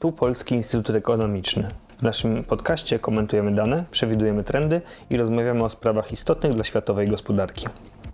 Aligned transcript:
Tu 0.00 0.12
Polski 0.12 0.54
Instytut 0.54 0.96
Ekonomiczny. 0.96 1.68
W 1.94 2.02
naszym 2.02 2.44
podcaście 2.44 2.98
komentujemy 2.98 3.54
dane, 3.54 3.84
przewidujemy 3.90 4.44
trendy 4.44 4.80
i 5.10 5.16
rozmawiamy 5.16 5.64
o 5.64 5.70
sprawach 5.70 6.12
istotnych 6.12 6.54
dla 6.54 6.64
światowej 6.64 7.08
gospodarki. 7.08 7.66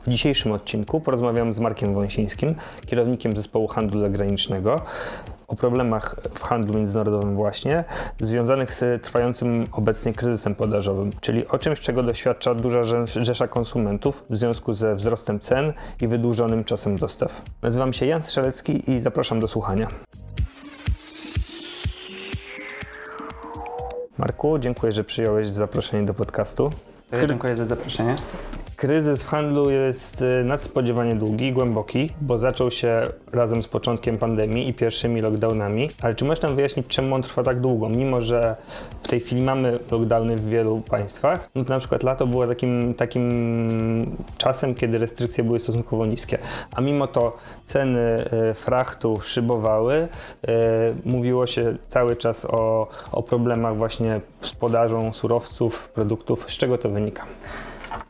W 0.07 0.09
dzisiejszym 0.09 0.53
odcinku 0.53 1.01
porozmawiam 1.01 1.55
z 1.55 1.59
Markiem 1.59 1.95
Wąsińskim, 1.95 2.55
kierownikiem 2.87 3.37
zespołu 3.37 3.69
handlu 3.69 4.01
zagranicznego, 4.01 4.81
o 5.49 5.57
problemach 5.57 6.17
w 6.35 6.43
handlu 6.43 6.75
międzynarodowym 6.75 7.37
właśnie, 7.37 7.85
związanych 8.21 8.75
z 8.75 9.03
trwającym 9.03 9.65
obecnie 9.73 10.13
kryzysem 10.13 10.55
podażowym, 10.55 11.11
czyli 11.21 11.49
o 11.49 11.59
czymś, 11.59 11.81
czego 11.81 12.03
doświadcza 12.03 12.55
duża 12.55 13.07
rzesza 13.07 13.49
konsumentów 13.49 14.25
w 14.31 14.37
związku 14.37 14.75
ze 14.75 14.95
wzrostem 14.95 15.41
cen 15.41 15.73
i 16.01 16.09
wydłużonym 16.09 16.65
czasem 16.65 16.97
dostaw. 16.97 17.43
Nazywam 17.63 17.93
się 17.93 18.07
Jan 18.07 18.23
Strzelecki 18.23 18.91
i 18.91 19.01
zapraszam 19.01 19.41
do 19.41 19.49
słuchania. 19.49 19.89
Marku, 24.19 24.59
dziękuję, 24.59 24.93
że 24.93 25.05
przyjąłeś 25.05 25.51
zaproszenie 25.51 26.07
do 26.07 26.15
podcastu. 26.15 26.71
Dziękuję 27.29 27.57
za 27.57 27.67
zaproszenie. 27.67 28.17
Kryzys 28.85 29.23
w 29.23 29.27
handlu 29.27 29.71
jest 29.71 30.23
y, 30.23 30.45
nadspodziewanie 30.45 31.15
długi 31.15 31.47
i 31.47 31.53
głęboki, 31.53 32.11
bo 32.21 32.39
zaczął 32.39 32.71
się 32.71 33.03
razem 33.33 33.63
z 33.63 33.69
początkiem 33.69 34.19
pandemii 34.19 34.69
i 34.69 34.75
pierwszymi 34.75 35.21
lockdownami. 35.21 35.91
Ale 36.03 36.15
czy 36.15 36.25
możesz 36.25 36.43
nam 36.43 36.57
wyjaśnić, 36.57 36.87
czemu 36.87 37.15
on 37.15 37.23
trwa 37.23 37.43
tak 37.43 37.61
długo? 37.61 37.89
Mimo, 37.89 38.21
że 38.21 38.57
w 39.03 39.09
tej 39.09 39.21
chwili 39.21 39.43
mamy 39.43 39.79
lockdowny 39.91 40.37
w 40.37 40.49
wielu 40.49 40.81
państwach, 40.81 41.49
no 41.55 41.65
to 41.65 41.71
na 41.71 41.79
przykład 41.79 42.03
lato 42.03 42.27
było 42.27 42.47
takim, 42.47 42.95
takim 42.95 44.17
czasem, 44.39 44.75
kiedy 44.75 44.99
restrykcje 44.99 45.45
były 45.45 45.61
stosunkowo 45.61 46.07
niskie. 46.07 46.39
A 46.75 46.81
mimo 46.81 47.07
to 47.07 47.37
ceny 47.65 48.25
y, 48.51 48.55
frachtu 48.55 49.21
szybowały. 49.21 49.95
Y, 49.95 50.49
mówiło 51.05 51.47
się 51.47 51.77
cały 51.83 52.17
czas 52.17 52.45
o, 52.45 52.89
o 53.13 53.23
problemach 53.23 53.77
właśnie 53.77 54.21
z 54.41 54.53
podażą 54.53 55.13
surowców, 55.13 55.89
produktów. 55.89 56.45
Z 56.49 56.59
czego 56.59 56.79
to 56.79 56.89
wynika? 56.89 57.27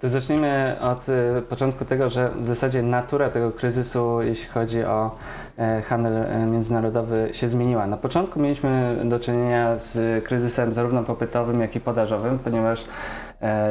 To 0.05 0.09
zacznijmy 0.09 0.77
od 0.81 1.09
y, 1.09 1.43
początku 1.49 1.85
tego, 1.85 2.11
że 2.11 2.31
w 2.31 2.47
zasadzie 2.47 2.83
natura 2.83 3.31
tego 3.31 3.53
kryzysu, 3.53 4.23
jeśli 4.23 4.49
chodzi 4.49 4.85
o 4.85 5.11
e, 5.59 5.83
handel 5.83 6.17
e, 6.17 6.47
międzynarodowy, 6.47 7.29
się 7.33 7.49
zmieniła. 7.49 7.87
Na 7.87 7.97
początku 7.97 8.41
mieliśmy 8.41 8.97
do 9.05 9.21
czynienia 9.21 9.79
z 9.79 10.25
kryzysem 10.25 10.75
zarówno 10.75 11.03
popytowym, 11.03 11.61
jak 11.61 11.77
i 11.77 11.81
podażowym, 11.81 12.39
ponieważ 12.39 12.85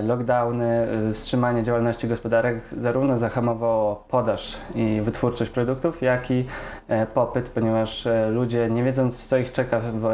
lockdowny, 0.04 0.88
e, 1.10 1.14
wstrzymanie 1.14 1.64
działalności 1.64 2.08
gospodarek 2.08 2.62
zarówno 2.78 3.18
zahamowało 3.18 4.04
podaż 4.10 4.58
i 4.76 5.02
wytwórczość 5.02 5.52
produktów, 5.52 6.02
jak 6.02 6.32
i 6.32 6.46
e, 6.88 7.06
popyt, 7.06 7.50
ponieważ 7.50 8.08
ludzie 8.32 8.70
nie 8.70 8.84
wiedząc 8.84 9.28
co 9.28 9.38
ich 9.38 9.52
czeka 9.52 9.82
w 9.94 10.06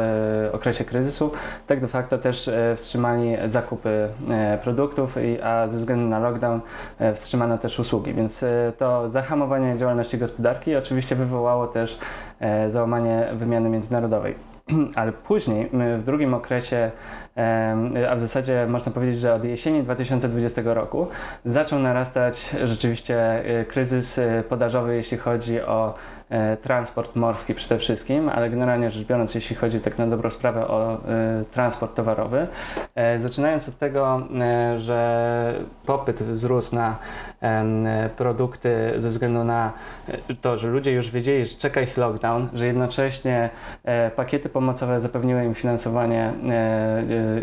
okresie 0.52 0.84
kryzysu, 0.84 1.32
tak 1.66 1.80
de 1.80 1.88
facto 1.88 2.18
też 2.18 2.50
wstrzymali 2.76 3.36
zakupy 3.46 4.08
produktów, 4.62 5.16
a 5.42 5.68
ze 5.68 5.78
względu 5.78 6.06
na 6.06 6.18
lockdown 6.18 6.60
wstrzymano 7.14 7.58
też 7.58 7.78
usługi, 7.78 8.14
więc 8.14 8.44
to 8.78 9.08
zahamowanie 9.08 9.78
działalności 9.78 10.18
gospodarki 10.18 10.76
oczywiście 10.76 11.16
wywołało 11.16 11.66
też 11.66 11.98
załamanie 12.68 13.28
wymiany 13.32 13.68
międzynarodowej. 13.68 14.49
Ale 14.94 15.12
później, 15.12 15.70
w 15.98 16.02
drugim 16.02 16.34
okresie 16.34 16.90
a 18.10 18.14
w 18.14 18.20
zasadzie 18.20 18.66
można 18.68 18.92
powiedzieć, 18.92 19.18
że 19.18 19.34
od 19.34 19.44
jesieni 19.44 19.82
2020 19.82 20.62
roku 20.64 21.06
zaczął 21.44 21.78
narastać 21.78 22.50
rzeczywiście 22.64 23.44
e, 23.44 23.64
kryzys 23.64 24.18
e, 24.18 24.42
podażowy, 24.48 24.96
jeśli 24.96 25.18
chodzi 25.18 25.60
o 25.60 25.94
transport 26.62 27.16
morski 27.16 27.54
przede 27.54 27.78
wszystkim, 27.78 28.28
ale 28.28 28.50
generalnie 28.50 28.90
rzecz 28.90 29.06
biorąc, 29.06 29.34
jeśli 29.34 29.56
chodzi 29.56 29.80
tak 29.80 29.98
na 29.98 30.06
dobrą 30.06 30.30
sprawę 30.30 30.68
o 30.68 30.98
transport 31.50 31.94
towarowy, 31.94 32.46
zaczynając 33.16 33.68
od 33.68 33.78
tego, 33.78 34.22
że 34.76 35.54
popyt 35.86 36.22
wzrósł 36.22 36.74
na 36.74 36.96
produkty 38.16 38.92
ze 38.96 39.08
względu 39.08 39.44
na 39.44 39.72
to, 40.40 40.56
że 40.56 40.68
ludzie 40.68 40.92
już 40.92 41.10
wiedzieli, 41.10 41.44
że 41.44 41.56
czeka 41.56 41.80
ich 41.80 41.96
lockdown, 41.96 42.48
że 42.54 42.66
jednocześnie 42.66 43.50
pakiety 44.16 44.48
pomocowe 44.48 45.00
zapewniły 45.00 45.44
im 45.44 45.54
finansowanie 45.54 46.32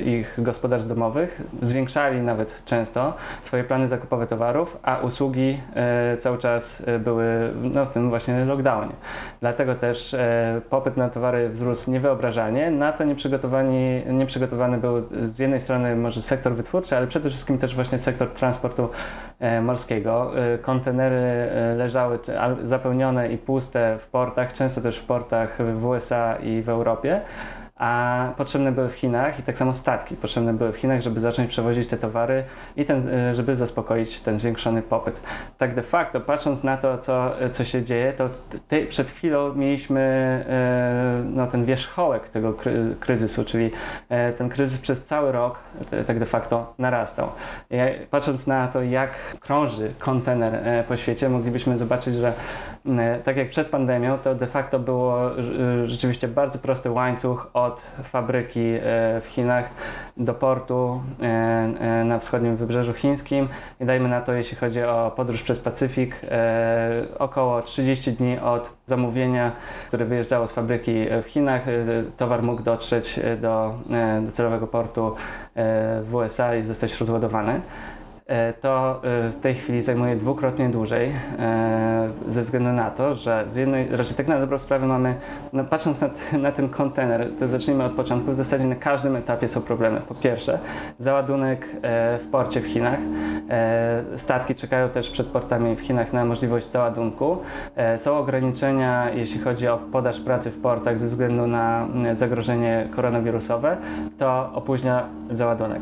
ich 0.06 0.34
gospodarstw 0.38 0.90
domowych, 0.90 1.42
zwiększali 1.62 2.22
nawet 2.22 2.66
często 2.66 3.14
swoje 3.42 3.64
plany 3.64 3.88
zakupowe 3.88 4.28
towarów, 4.28 4.78
a 4.84 4.98
usługi 4.98 5.62
e, 5.76 6.18
cały 6.18 6.38
czas 6.38 6.84
e, 6.88 7.00
były 7.00 7.54
no, 7.62 7.86
w 7.86 7.90
tym 7.90 8.10
właśnie 8.10 8.46
Dlatego 9.40 9.76
też 9.76 10.14
e, 10.14 10.62
popyt 10.70 10.98
na 10.98 11.10
towary 11.10 11.50
wzrósł 11.50 11.92
niewyobrażalnie. 11.92 12.72
Na 12.72 12.92
to 12.92 13.04
nieprzygotowani, 13.04 14.02
nieprzygotowany 14.10 14.78
był 14.78 15.02
z 15.24 15.40
jednej 15.40 15.60
strony 15.60 15.96
może 15.96 16.22
sektor 16.22 16.54
wytwórczy, 16.54 16.98
ale 16.98 17.08
przede 17.08 17.30
wszystkim 17.30 17.58
też 17.58 17.76
właśnie 17.76 17.98
sektor 17.98 18.30
transportu 18.30 18.90
morskiego. 19.62 20.32
Kontenery 20.62 21.50
leżały 21.78 22.20
zapełnione 22.64 23.30
i 23.34 23.38
puste 23.38 23.98
w 24.00 24.08
portach, 24.08 24.54
często 24.54 24.82
też 24.82 24.98
w 24.98 25.06
portach 25.06 25.58
w 25.74 25.86
USA 25.86 26.36
i 26.36 26.62
w 26.62 26.70
Europie 26.70 27.22
a 27.78 28.32
potrzebne 28.38 28.72
były 28.72 28.90
w 28.90 28.94
Chinach 28.94 29.40
i 29.40 29.44
tak 29.44 29.58
samo 29.58 29.74
statki 29.74 30.16
potrzebne 30.16 30.54
były 30.54 30.74
w 30.74 30.78
Chinach, 30.78 31.02
żeby 31.02 31.20
zacząć 31.20 31.50
przewozić 31.50 31.88
te 31.88 31.98
towary 31.98 32.44
i 32.76 32.86
ten, 32.86 33.10
e, 33.10 33.34
żeby 33.34 33.56
zaspokoić 33.56 34.22
ten 34.22 34.40
zwiększony 34.40 34.82
popyt. 34.82 35.22
Tak 35.58 35.76
de 35.76 35.84
facto, 35.84 36.22
patrząc 36.22 36.64
na 36.64 36.78
to, 36.78 36.98
co, 36.98 37.32
co 37.52 37.66
się 37.66 37.84
dzieje, 37.84 38.14
to 38.14 38.30
ty, 38.68 38.86
przed 38.86 39.10
chwilą 39.10 39.54
mieliśmy 39.56 40.02
e, 40.50 41.24
no, 41.30 41.48
ten 41.48 41.66
wierzchołek 41.66 42.30
tego 42.30 42.54
kryzysu, 43.00 43.46
czyli 43.46 43.72
e, 44.10 44.34
ten 44.34 44.50
kryzys 44.50 44.80
przez 44.80 45.04
cały 45.04 45.32
rok 45.32 45.60
tak 46.06 46.20
de 46.20 46.26
facto 46.26 46.74
narastał. 46.78 47.30
Patrząc 48.10 48.48
na 48.48 48.68
to, 48.68 48.82
jak 48.82 49.12
krąży 49.40 49.92
kontener 50.00 50.86
po 50.86 50.98
świecie, 50.98 51.30
moglibyśmy 51.30 51.78
zobaczyć, 51.78 52.16
że 52.16 52.34
tak 53.24 53.38
jak 53.38 53.50
przed 53.50 53.68
pandemią, 53.68 54.18
to 54.18 54.36
de 54.36 54.48
facto 54.48 54.80
było 54.80 55.22
rzeczywiście 55.86 56.28
bardzo 56.28 56.60
prosty 56.60 56.92
łańcuch 56.92 57.50
od 57.54 57.67
od 57.68 57.82
fabryki 58.04 58.60
e, 58.60 58.80
w 59.22 59.26
Chinach 59.26 59.70
do 60.18 60.34
portu 60.34 61.02
e, 61.22 61.26
e, 61.26 62.04
na 62.04 62.20
wschodnim 62.20 62.56
wybrzeżu 62.56 62.94
chińskim 62.94 63.48
i 63.80 63.86
dajmy 63.86 64.10
na 64.10 64.22
to, 64.22 64.34
jeśli 64.34 64.58
chodzi 64.58 64.84
o 64.84 65.12
podróż 65.16 65.44
przez 65.44 65.60
Pacyfik, 65.60 66.22
około 67.20 67.62
30 67.62 68.14
dni 68.14 68.40
od 68.40 68.70
zamówienia, 68.86 69.52
które 69.88 70.06
wyjeżdżało 70.06 70.48
z 70.48 70.52
fabryki 70.52 71.06
w 71.24 71.26
Chinach, 71.28 71.62
towar 72.18 72.44
mógł 72.44 72.64
dotrzeć 72.64 73.20
do 73.42 73.76
docelowego 74.22 74.68
portu 74.68 75.16
w 76.04 76.10
USA 76.14 76.56
i 76.56 76.64
zostać 76.64 77.00
rozładowany. 77.00 77.62
E, 78.28 78.54
to 78.54 79.02
e, 79.04 79.30
w 79.32 79.36
tej 79.36 79.56
chwili 79.56 79.82
zajmuje 79.82 80.16
dwukrotnie 80.16 80.70
dłużej, 80.70 81.12
e, 81.40 82.10
ze 82.28 82.42
względu 82.42 82.72
na 82.72 82.92
to, 82.92 83.16
że 83.16 83.46
z 83.48 83.56
jednej, 83.56 83.88
raczej 83.92 84.16
tak 84.16 84.28
na 84.28 84.40
dobrą 84.40 84.58
sprawę 84.58 84.88
mamy, 84.88 85.16
no 85.54 85.64
patrząc 85.64 86.02
na, 86.02 86.10
na 86.38 86.52
ten 86.52 86.70
kontener, 86.70 87.30
to 87.40 87.48
zacznijmy 87.48 87.84
od 87.84 87.92
początku, 87.92 88.32
w 88.32 88.36
zasadzie 88.36 88.66
na 88.66 88.76
każdym 88.76 89.16
etapie 89.16 89.48
są 89.48 89.62
problemy. 89.62 90.02
Po 90.08 90.16
pierwsze, 90.16 90.60
załadunek 90.98 91.68
w 92.20 92.28
porcie 92.32 92.62
w 92.62 92.66
Chinach, 92.66 93.00
statki 94.16 94.56
czekają 94.56 94.90
też 94.90 95.10
przed 95.10 95.28
portami 95.28 95.76
w 95.76 95.82
Chinach 95.82 96.14
na 96.14 96.26
możliwość 96.26 96.72
załadunku, 96.72 97.38
są 97.98 98.18
ograniczenia, 98.18 99.10
jeśli 99.10 99.40
chodzi 99.40 99.68
o 99.68 99.78
podaż 99.92 100.20
pracy 100.20 100.52
w 100.52 100.62
portach 100.62 101.00
ze 101.00 101.08
względu 101.08 101.48
na 101.48 101.88
zagrożenie 102.14 102.88
koronawirusowe, 102.96 103.78
to 104.18 104.52
opóźnia 104.54 105.04
załadunek. 105.32 105.82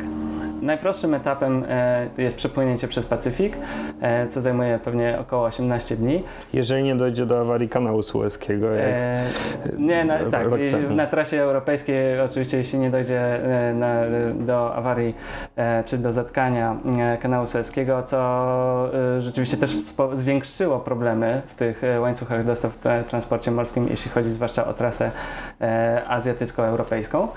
Najprostszym 0.61 1.13
etapem 1.13 1.66
e, 1.69 2.07
jest 2.17 2.35
przepłynięcie 2.35 2.88
przez 2.88 3.05
Pacyfik, 3.05 3.57
e, 4.01 4.27
co 4.27 4.41
zajmuje 4.41 4.79
pewnie 4.83 5.19
około 5.19 5.45
18 5.45 5.95
dni. 5.95 6.23
Jeżeli 6.53 6.83
nie 6.83 6.95
dojdzie 6.95 7.25
do 7.25 7.39
awarii 7.39 7.69
kanału 7.69 8.03
sueskiego. 8.03 8.71
Jak 8.71 8.88
e, 8.88 9.25
nie, 9.77 10.05
na, 10.05 10.17
tak. 10.31 10.47
Na 10.89 11.07
trasie 11.07 11.41
europejskiej 11.41 12.21
oczywiście 12.21 12.57
jeśli 12.57 12.79
nie 12.79 12.90
dojdzie 12.90 13.40
na, 13.73 14.02
do 14.40 14.75
awarii 14.75 15.16
czy 15.85 15.97
do 15.97 16.11
zatkania 16.11 16.78
kanału 17.19 17.46
sueskiego, 17.46 18.03
co 18.03 18.90
rzeczywiście 19.19 19.57
też 19.57 19.78
zwiększyło 20.13 20.79
problemy 20.79 21.41
w 21.47 21.55
tych 21.55 21.81
łańcuchach 21.99 22.46
dostaw 22.46 22.73
w 22.73 23.09
transporcie 23.09 23.52
morskim, 23.52 23.87
jeśli 23.90 24.11
chodzi 24.11 24.29
zwłaszcza 24.29 24.67
o 24.67 24.73
trasę 24.73 25.11
azjatycko-europejską. 26.07 27.28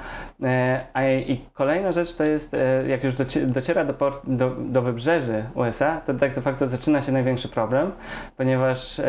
A 0.95 1.05
i 1.05 1.41
kolejna 1.53 1.93
rzecz 1.93 2.15
to 2.15 2.25
jest, 2.25 2.57
jak 2.87 3.05
już 3.05 3.15
dociera 3.47 3.85
do, 3.85 3.95
port, 3.95 4.23
do, 4.25 4.51
do 4.51 4.83
wybrzeży 4.83 5.45
USA, 5.55 6.01
to 6.01 6.15
tak 6.15 6.35
de 6.35 6.41
facto 6.41 6.67
zaczyna 6.67 7.03
się 7.03 7.13
największy 7.13 7.49
problem, 7.49 7.93
ponieważ 8.37 8.99
e, 8.99 9.03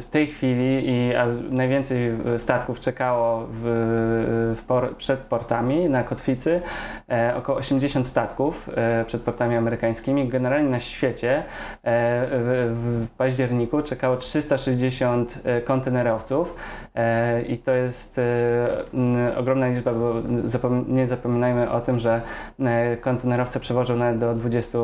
w 0.00 0.04
tej 0.10 0.26
chwili 0.26 0.82
i 0.88 1.12
najwięcej 1.50 2.12
statków 2.36 2.80
czekało 2.80 3.46
w, 3.50 3.62
w 4.56 4.62
por, 4.64 4.96
przed 4.96 5.20
portami 5.20 5.90
na 5.90 6.04
kotwicy, 6.04 6.60
e, 7.10 7.34
około 7.36 7.58
80 7.58 8.06
statków 8.06 8.70
e, 8.74 9.04
przed 9.04 9.22
portami 9.22 9.56
amerykańskimi. 9.56 10.28
Generalnie 10.28 10.70
na 10.70 10.80
świecie 10.80 11.38
e, 11.38 11.42
w, 11.82 13.06
w 13.06 13.16
październiku 13.16 13.82
czekało 13.82 14.16
360 14.16 15.40
e, 15.44 15.60
kontenerowców 15.60 16.54
e, 16.94 17.42
i 17.42 17.58
to 17.58 17.70
jest 17.72 18.18
e, 18.18 19.36
ogromna 19.36 19.68
liczba, 19.68 19.92
bo 19.92 20.14
zapom- 20.44 20.88
nie 20.88 21.08
zapominajmy 21.08 21.70
o 21.70 21.80
tym, 21.80 21.98
że 21.98 22.22
e, 22.60 22.96
kontenerowce 22.96 23.60
przewożą 23.60 23.96
nawet 23.96 24.18
do 24.18 24.34
20 24.34 24.78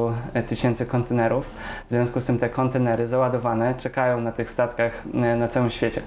tysięcy 0.47 0.87
kontenerów. 0.87 1.47
W 1.87 1.91
związku 1.91 2.21
z 2.21 2.27
tym 2.27 2.39
te 2.39 2.49
kontenery 2.49 3.07
załadowane 3.07 3.75
czekają 3.75 4.21
na 4.21 4.33
tych 4.33 4.51
statkach 4.51 5.05
e, 5.15 5.37
na 5.37 5.49
całym 5.49 5.71
świecie. 5.71 6.03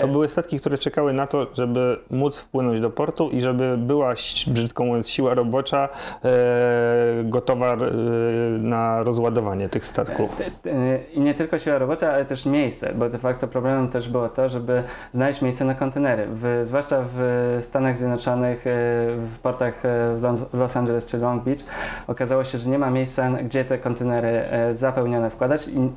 To 0.00 0.08
były 0.08 0.28
statki, 0.28 0.60
które 0.60 0.78
czekały 0.78 1.12
na 1.12 1.26
to, 1.26 1.46
żeby 1.54 1.98
móc 2.10 2.38
wpłynąć 2.38 2.80
do 2.80 2.90
portu 2.90 3.30
i 3.30 3.40
żeby 3.40 3.76
była, 3.78 4.14
brzydko 4.46 4.84
mówiąc, 4.84 5.08
siła 5.08 5.34
robocza 5.34 5.88
e, 6.24 6.28
gotowa 7.24 7.76
na 8.58 9.02
rozładowanie 9.02 9.68
tych 9.68 9.86
statków. 9.86 10.36
I 11.12 11.20
nie 11.20 11.34
tylko 11.34 11.58
siła 11.58 11.78
robocza, 11.78 12.12
ale 12.12 12.24
też 12.24 12.46
miejsce, 12.46 12.92
bo 12.94 13.08
de 13.08 13.18
facto 13.18 13.48
problemem 13.48 13.88
też 13.88 14.08
było 14.08 14.28
to, 14.28 14.48
żeby 14.48 14.82
znaleźć 15.12 15.42
miejsce 15.42 15.64
na 15.64 15.74
kontenery. 15.74 16.26
W, 16.30 16.60
zwłaszcza 16.62 17.04
w 17.14 17.56
Stanach 17.60 17.96
Zjednoczonych, 17.96 18.64
w 19.34 19.38
portach 19.42 19.84
e, 19.84 19.88
w 20.16 20.52
Los- 20.52 20.76
Angeles 20.78 21.06
czy 21.06 21.18
Long 21.18 21.44
Beach, 21.44 21.58
okazało 22.06 22.44
się, 22.44 22.58
że 22.58 22.70
nie 22.70 22.78
ma 22.78 22.90
miejsca, 22.90 23.30
gdzie 23.30 23.64
te 23.64 23.78
kontenery 23.78 24.28
e, 24.28 24.74
zapełnione 24.74 25.30
wkładać 25.30 25.68
i, 25.68 25.78
e, 25.78 25.90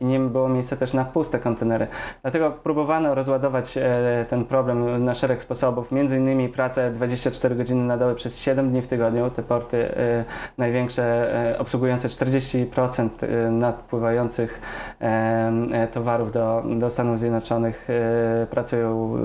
i 0.00 0.04
nie 0.04 0.20
było 0.20 0.48
miejsca 0.48 0.76
też 0.76 0.94
na 0.94 1.04
puste 1.04 1.38
kontenery. 1.38 1.86
Dlatego 2.22 2.50
próbowano 2.50 3.14
rozładować 3.14 3.78
ten 4.28 4.44
problem 4.44 5.04
na 5.04 5.14
szereg 5.14 5.42
sposobów, 5.42 5.92
między 5.92 6.16
innymi 6.16 6.48
pracę 6.48 6.90
24 6.90 7.54
godziny 7.54 7.84
na 7.84 7.96
dobę 7.96 8.14
przez 8.14 8.38
7 8.38 8.70
dni 8.70 8.82
w 8.82 8.86
tygodniu. 8.86 9.30
Te 9.30 9.42
porty 9.42 9.88
największe, 10.58 11.56
obsługujące 11.58 12.08
40% 12.08 13.08
e, 13.22 13.50
nadpływających 13.50 14.60
towarów 15.92 16.32
do, 16.32 16.62
do 16.78 16.90
Stanów 16.90 17.18
Zjednoczonych 17.18 17.88
pracują 18.50 19.16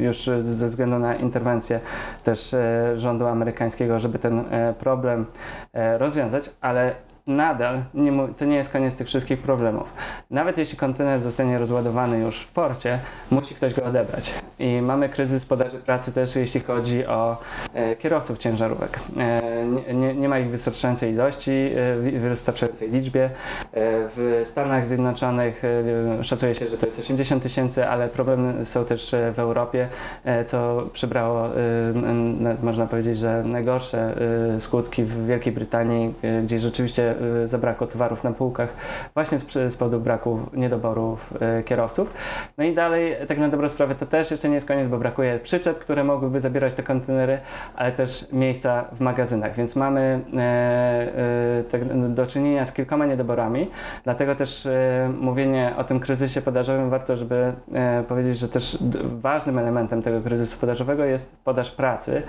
już 0.00 0.30
ze 0.40 0.66
względu 0.66 0.98
na 0.98 1.14
interwencję 1.14 1.80
też 2.24 2.54
e, 2.54 2.92
rządu 2.98 3.26
amerykańskiego, 3.26 4.00
żeby 4.00 4.18
ten 4.18 4.38
e, 4.38 4.74
problem 4.78 5.26
e, 5.72 5.98
rozwiązać, 5.98 6.50
ale 6.60 6.94
nadal 7.26 7.82
nie, 7.94 8.12
to 8.38 8.44
nie 8.44 8.56
jest 8.56 8.70
koniec 8.70 8.94
tych 8.94 9.06
wszystkich 9.06 9.42
problemów. 9.42 9.92
Nawet 10.30 10.58
jeśli 10.58 10.78
kontener 10.78 11.20
zostanie 11.20 11.58
rozładowany 11.58 12.18
już 12.18 12.40
w 12.40 12.52
porcie, 12.52 12.98
musi 13.30 13.54
ktoś 13.54 13.74
go 13.74 13.84
odebrać. 13.84 14.32
I 14.58 14.82
mamy 14.82 15.08
kryzys 15.08 15.46
podaży 15.46 15.78
pracy 15.78 16.12
też, 16.12 16.36
jeśli 16.36 16.60
chodzi 16.60 17.06
o 17.06 17.36
e, 17.74 17.96
kierowców 17.96 18.38
ciężarówek. 18.38 18.98
E, 19.16 19.64
nie, 19.66 19.94
nie, 19.94 20.14
nie 20.14 20.28
ma 20.28 20.38
ich 20.38 20.48
wystarczającej 20.48 21.12
ilości, 21.12 21.50
e, 21.50 21.70
w 21.96 22.20
wystarczającej 22.20 22.90
liczbie. 22.90 23.30
W 24.16 24.42
Stanach 24.44 24.86
Zjednoczonych 24.86 25.62
szacuje 26.22 26.54
się, 26.54 26.68
że 26.68 26.78
to 26.78 26.86
jest 26.86 26.98
80 26.98 27.42
tysięcy, 27.42 27.86
ale 27.86 28.08
problemy 28.08 28.66
są 28.66 28.84
też 28.84 29.14
w 29.34 29.38
Europie, 29.38 29.88
co 30.46 30.88
przybrało, 30.92 31.48
można 32.62 32.86
powiedzieć, 32.86 33.18
że 33.18 33.42
najgorsze 33.44 34.14
skutki 34.58 35.04
w 35.04 35.26
Wielkiej 35.26 35.52
Brytanii, 35.52 36.14
gdzie 36.44 36.58
rzeczywiście 36.58 37.14
zabrakło 37.44 37.86
towarów 37.86 38.24
na 38.24 38.32
półkach 38.32 38.68
właśnie 39.14 39.38
z, 39.38 39.72
z 39.72 39.76
powodu 39.76 40.00
braku 40.00 40.40
niedoborów 40.52 41.34
kierowców. 41.64 42.14
No 42.58 42.64
i 42.64 42.74
dalej, 42.74 43.16
tak 43.28 43.38
na 43.38 43.48
dobrą 43.48 43.68
sprawę, 43.68 43.94
to 43.94 44.06
też 44.06 44.30
jeszcze 44.30 44.47
nie 44.48 44.54
jest 44.54 44.68
koniec, 44.68 44.88
bo 44.88 44.98
brakuje 44.98 45.38
przyczep, 45.38 45.78
które 45.78 46.04
mogłyby 46.04 46.40
zabierać 46.40 46.74
te 46.74 46.82
kontenery, 46.82 47.38
ale 47.76 47.92
też 47.92 48.32
miejsca 48.32 48.84
w 48.92 49.00
magazynach, 49.00 49.54
więc 49.54 49.76
mamy 49.76 50.20
e, 50.36 50.40
e, 51.60 51.64
tak 51.64 52.08
do 52.14 52.26
czynienia 52.26 52.64
z 52.64 52.72
kilkoma 52.72 53.06
niedoborami, 53.06 53.70
dlatego 54.04 54.34
też 54.34 54.66
e, 54.66 55.10
mówienie 55.20 55.74
o 55.76 55.84
tym 55.84 56.00
kryzysie 56.00 56.42
podażowym 56.42 56.90
warto, 56.90 57.16
żeby 57.16 57.52
powiedzieć, 58.08 58.38
że 58.38 58.48
też 58.48 58.78
ważnym 59.02 59.58
elementem 59.58 60.02
tego 60.02 60.20
kryzysu 60.20 60.58
podażowego 60.58 61.04
jest 61.04 61.36
podaż 61.44 61.70
pracy, 61.70 62.22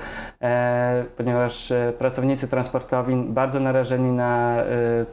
ponieważ 1.17 1.73
pracownicy 1.97 2.47
transportowi 2.47 3.15
bardzo 3.15 3.59
narażeni 3.59 4.11
na 4.11 4.63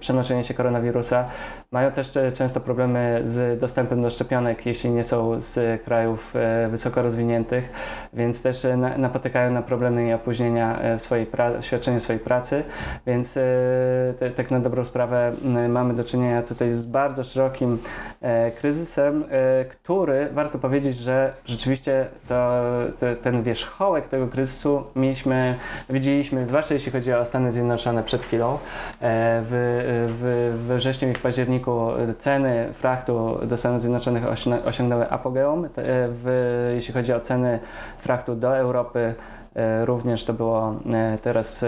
przenoszenie 0.00 0.44
się 0.44 0.54
koronawirusa 0.54 1.24
mają 1.70 1.90
też 1.90 2.12
często 2.34 2.60
problemy 2.60 3.20
z 3.24 3.60
dostępem 3.60 4.02
do 4.02 4.10
szczepionek, 4.10 4.66
jeśli 4.66 4.90
nie 4.90 5.04
są 5.04 5.40
z 5.40 5.82
krajów 5.82 6.36
e, 6.36 6.68
wysoko 6.96 7.02
rozwiniętych, 7.02 7.72
więc 8.12 8.42
też 8.42 8.64
e, 8.64 8.76
na, 8.76 8.98
napotykają 8.98 9.52
na 9.52 9.62
problemy 9.62 10.08
i 10.08 10.12
opóźnienia 10.12 10.78
e, 10.78 10.98
w, 10.98 11.02
swojej 11.02 11.26
w 11.60 11.64
świadczeniu 11.64 12.00
swojej 12.00 12.20
pracy, 12.20 12.64
więc 13.06 13.36
e, 13.36 14.30
tak 14.36 14.50
na 14.50 14.60
dobrą 14.60 14.84
sprawę 14.84 15.32
mamy 15.68 15.94
do 15.94 16.04
czynienia 16.04 16.42
tutaj 16.42 16.72
z 16.72 16.84
bardzo 16.84 17.24
szerokim 17.24 17.78
kryzysem, 18.58 19.24
który 19.82 20.28
warto 20.32 20.58
powiedzieć, 20.58 20.96
że 20.96 21.32
rzeczywiście 21.44 22.06
to, 22.28 22.62
te, 23.00 23.16
ten 23.16 23.42
wierzchołek 23.42 24.08
tego 24.08 24.26
kryzysu 24.26 24.82
mieliśmy, 24.96 25.54
widzieliśmy, 25.90 26.46
zwłaszcza 26.46 26.74
jeśli 26.74 26.92
chodzi 26.92 27.12
o 27.12 27.24
Stany 27.24 27.52
Zjednoczone 27.52 28.02
przed 28.02 28.22
chwilą. 28.22 28.58
W, 29.00 29.52
w, 30.20 30.76
wrześniu 30.76 31.10
i 31.10 31.14
w 31.14 31.22
październiku 31.22 31.88
ceny 32.18 32.68
frachtu 32.72 33.38
do 33.42 33.56
Stanów 33.56 33.80
Zjednoczonych 33.80 34.24
osiągnę- 34.24 34.64
osiągnęły 34.64 35.10
apogeum. 35.10 35.68
W, 35.76 36.76
jeśli 36.86 37.00
chodzi 37.00 37.12
o 37.12 37.20
ceny 37.20 37.58
frachtu 37.98 38.34
do 38.34 38.56
Europy, 38.56 39.14
e, 39.54 39.84
również 39.84 40.24
to 40.24 40.32
było 40.32 40.74
e, 40.92 41.18
teraz, 41.22 41.62
e, 41.62 41.66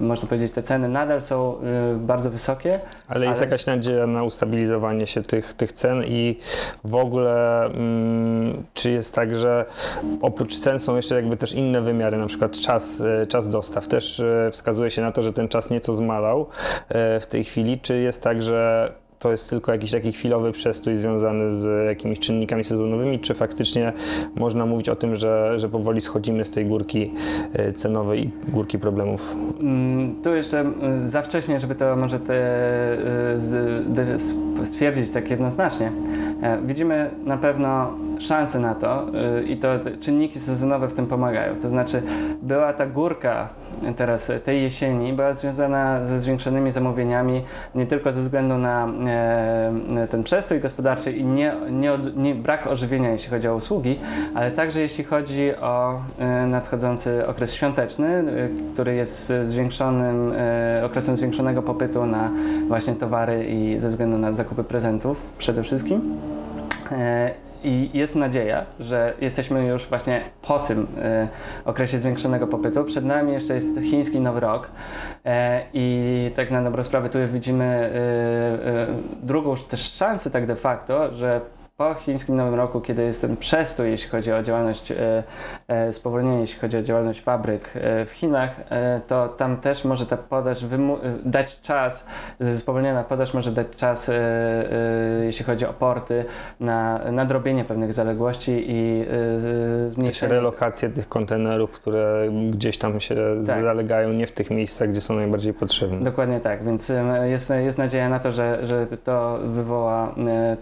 można 0.00 0.28
powiedzieć, 0.28 0.52
te 0.52 0.62
ceny 0.62 0.88
nadal 0.88 1.22
są 1.22 1.56
bardzo 1.96 2.30
wysokie. 2.30 2.80
Ale 3.08 3.26
jest 3.26 3.40
Ale- 3.40 3.50
jakaś 3.50 3.66
nadzieja 3.66 4.06
na 4.06 4.22
ustabilizowanie 4.22 5.06
się 5.06 5.22
tych, 5.22 5.54
tych 5.54 5.72
cen 5.72 6.04
i 6.04 6.38
w 6.84 6.94
ogóle 6.94 7.64
mm, 7.64 8.64
czy 8.74 8.90
jest 8.90 9.14
tak, 9.14 9.34
że 9.34 9.64
oprócz 10.22 10.56
cen 10.56 10.78
są 10.78 10.96
jeszcze 10.96 11.14
jakby 11.14 11.36
też 11.36 11.52
inne 11.52 11.80
wymiary, 11.80 12.16
na 12.16 12.26
przykład 12.26 12.52
czas, 12.52 13.02
czas 13.28 13.48
dostaw. 13.48 13.88
Też 13.88 14.22
wskazuje 14.52 14.90
się 14.90 15.02
na 15.02 15.12
to, 15.12 15.22
że 15.22 15.32
ten 15.32 15.48
czas 15.48 15.70
nieco 15.70 15.94
zmalał 15.94 16.46
w 17.20 17.26
tej 17.28 17.44
chwili. 17.44 17.80
Czy 17.80 17.98
jest 17.98 18.22
tak, 18.22 18.42
że 18.42 18.92
to 19.18 19.30
jest 19.30 19.50
tylko 19.50 19.72
jakiś 19.72 19.90
taki 19.90 20.12
chwilowy 20.12 20.52
przestój 20.52 20.96
związany 20.96 21.50
z 21.50 21.86
jakimiś 21.86 22.18
czynnikami 22.18 22.64
sezonowymi, 22.64 23.18
czy 23.20 23.34
faktycznie 23.34 23.92
można 24.36 24.66
mówić 24.66 24.88
o 24.88 24.96
tym, 24.96 25.16
że, 25.16 25.54
że 25.56 25.68
powoli 25.68 26.00
schodzimy 26.00 26.44
z 26.44 26.50
tej 26.50 26.66
górki 26.66 27.12
e, 27.52 27.72
cenowej 27.72 28.24
i 28.24 28.30
górki 28.50 28.78
problemów? 28.78 29.36
Mm, 29.60 30.14
Tu 30.22 30.34
jeszcze 30.34 30.60
mm, 30.60 31.08
za 31.08 31.22
wcześnie, 31.22 31.60
żeby 31.60 31.74
to 31.74 31.96
może 31.96 32.20
te, 32.20 32.34
y, 34.62 34.66
stwierdzić 34.66 35.10
tak 35.10 35.30
jednoznacznie. 35.30 35.92
E, 36.42 36.58
Widzimy 36.66 37.10
na 37.24 37.36
pewno 37.36 37.90
szanse 38.18 38.58
na 38.58 38.74
to 38.74 39.06
y, 39.38 39.44
i 39.44 39.56
to 39.56 39.68
czynniki 40.00 40.40
sezonowe 40.40 40.88
w 40.88 40.92
tym 40.92 41.06
pomagają. 41.06 41.54
To 41.62 41.68
znaczy 41.68 42.02
była 42.42 42.72
ta 42.72 42.86
górka 42.86 43.48
teraz 43.96 44.32
tej 44.44 44.62
jesieni, 44.62 45.12
była 45.12 45.32
związana 45.32 46.06
ze 46.06 46.20
zwiększonymi 46.20 46.72
zamówieniami 46.72 47.44
nie 47.74 47.86
tylko 47.86 48.12
ze 48.12 48.22
względu 48.22 48.58
na 48.58 48.88
e, 49.06 50.06
ten 50.10 50.22
przestój 50.22 50.60
gospodarczy 50.60 51.12
i 51.12 51.24
nie, 51.24 51.54
nie, 51.70 51.98
nie, 52.16 52.34
brak 52.34 52.66
ożywienia, 52.66 53.10
jeśli 53.10 53.30
chodzi 53.30 53.48
o 53.48 53.54
usługi, 53.54 53.98
ale 54.34 54.50
także 54.50 54.80
jeśli 54.80 55.04
chodzi 55.04 55.56
o 55.56 56.00
e, 56.18 56.46
nadchodzący 56.46 57.26
okres 57.26 57.54
świąteczny, 57.54 58.08
e, 58.08 58.22
który 58.74 58.94
jest 58.94 59.32
zwiększonym, 59.42 60.32
okresem 60.84 61.16
zwiększonego 61.16 61.62
popytu 61.62 62.06
na 62.06 62.30
właśnie 62.68 62.94
towary 62.94 63.46
i 63.48 63.80
ze 63.80 63.88
względu 63.88 64.18
na 64.18 64.32
zakupy 64.32 64.64
prezentów 64.64 65.22
przede 65.38 65.62
wszystkim. 65.62 66.16
I 67.64 67.90
jest 67.94 68.14
nadzieja, 68.14 68.66
że 68.80 69.14
jesteśmy 69.20 69.66
już 69.66 69.86
właśnie 69.86 70.20
po 70.42 70.58
tym 70.58 70.86
e, 71.02 71.28
okresie 71.64 71.98
zwiększonego 71.98 72.46
popytu. 72.46 72.84
Przed 72.84 73.04
nami 73.04 73.32
jeszcze 73.32 73.54
jest 73.54 73.80
chiński 73.80 74.20
Nowy 74.20 74.40
Rok 74.40 74.70
e, 75.24 75.62
i 75.72 76.30
tak 76.36 76.50
na 76.50 76.62
dobrą 76.62 76.84
sprawę 76.84 77.08
tu 77.08 77.18
widzimy 77.32 77.64
e, 77.64 77.88
e, 78.68 78.86
drugą 79.22 79.56
też 79.56 79.92
szansę 79.92 80.30
tak 80.30 80.46
de 80.46 80.56
facto, 80.56 81.14
że 81.14 81.40
po 81.76 81.94
chińskim 81.94 82.36
Nowym 82.36 82.54
Roku, 82.54 82.80
kiedy 82.80 83.02
jest 83.02 83.20
ten 83.20 83.36
przestój, 83.36 83.90
jeśli 83.90 84.10
chodzi 84.10 84.32
o 84.32 84.42
działalność, 84.42 84.92
spowolnienie, 85.92 86.40
jeśli 86.40 86.60
chodzi 86.60 86.76
o 86.76 86.82
działalność 86.82 87.20
fabryk 87.20 87.70
e, 87.74 88.04
w 88.06 88.10
Chinach, 88.10 88.60
e, 88.70 89.00
to 89.06 89.28
tam 89.28 89.56
też 89.56 89.84
może 89.84 90.06
ta 90.06 90.16
podaż 90.16 90.62
e, 90.62 90.68
dać 91.24 91.60
czas, 91.60 92.06
spowolniona 92.56 93.04
podaż 93.04 93.34
może 93.34 93.50
dać 93.50 93.66
czas, 93.76 94.08
e, 94.08 94.12
e, 94.14 95.24
jeśli 95.24 95.44
chodzi 95.44 95.66
o 95.66 95.72
porty, 95.72 96.24
na 96.60 97.00
nadrobienie 97.12 97.64
pewnych 97.64 97.92
zaległości 97.92 98.64
i 98.68 99.04
e, 99.86 99.88
zmniejszenie. 99.90 100.32
relokację 100.32 100.88
tych 100.88 101.08
kontenerów, 101.08 101.70
które 101.70 102.28
gdzieś 102.50 102.78
tam 102.78 103.00
się 103.00 103.14
Tak. 103.46 103.62
zalegają, 103.62 104.12
nie 104.12 104.26
w 104.26 104.32
tych 104.32 104.50
miejscach, 104.50 104.88
gdzie 104.90 105.00
są 105.00 105.14
najbardziej 105.14 105.54
potrzebne. 105.54 106.00
Dokładnie 106.00 106.40
tak, 106.40 106.64
więc 106.64 106.92
jest, 107.22 107.50
jest 107.64 107.78
nadzieja 107.78 108.08
na 108.08 108.18
to, 108.20 108.32
że, 108.32 108.66
że 108.66 108.86
to 109.04 109.38
wywoła 109.42 110.14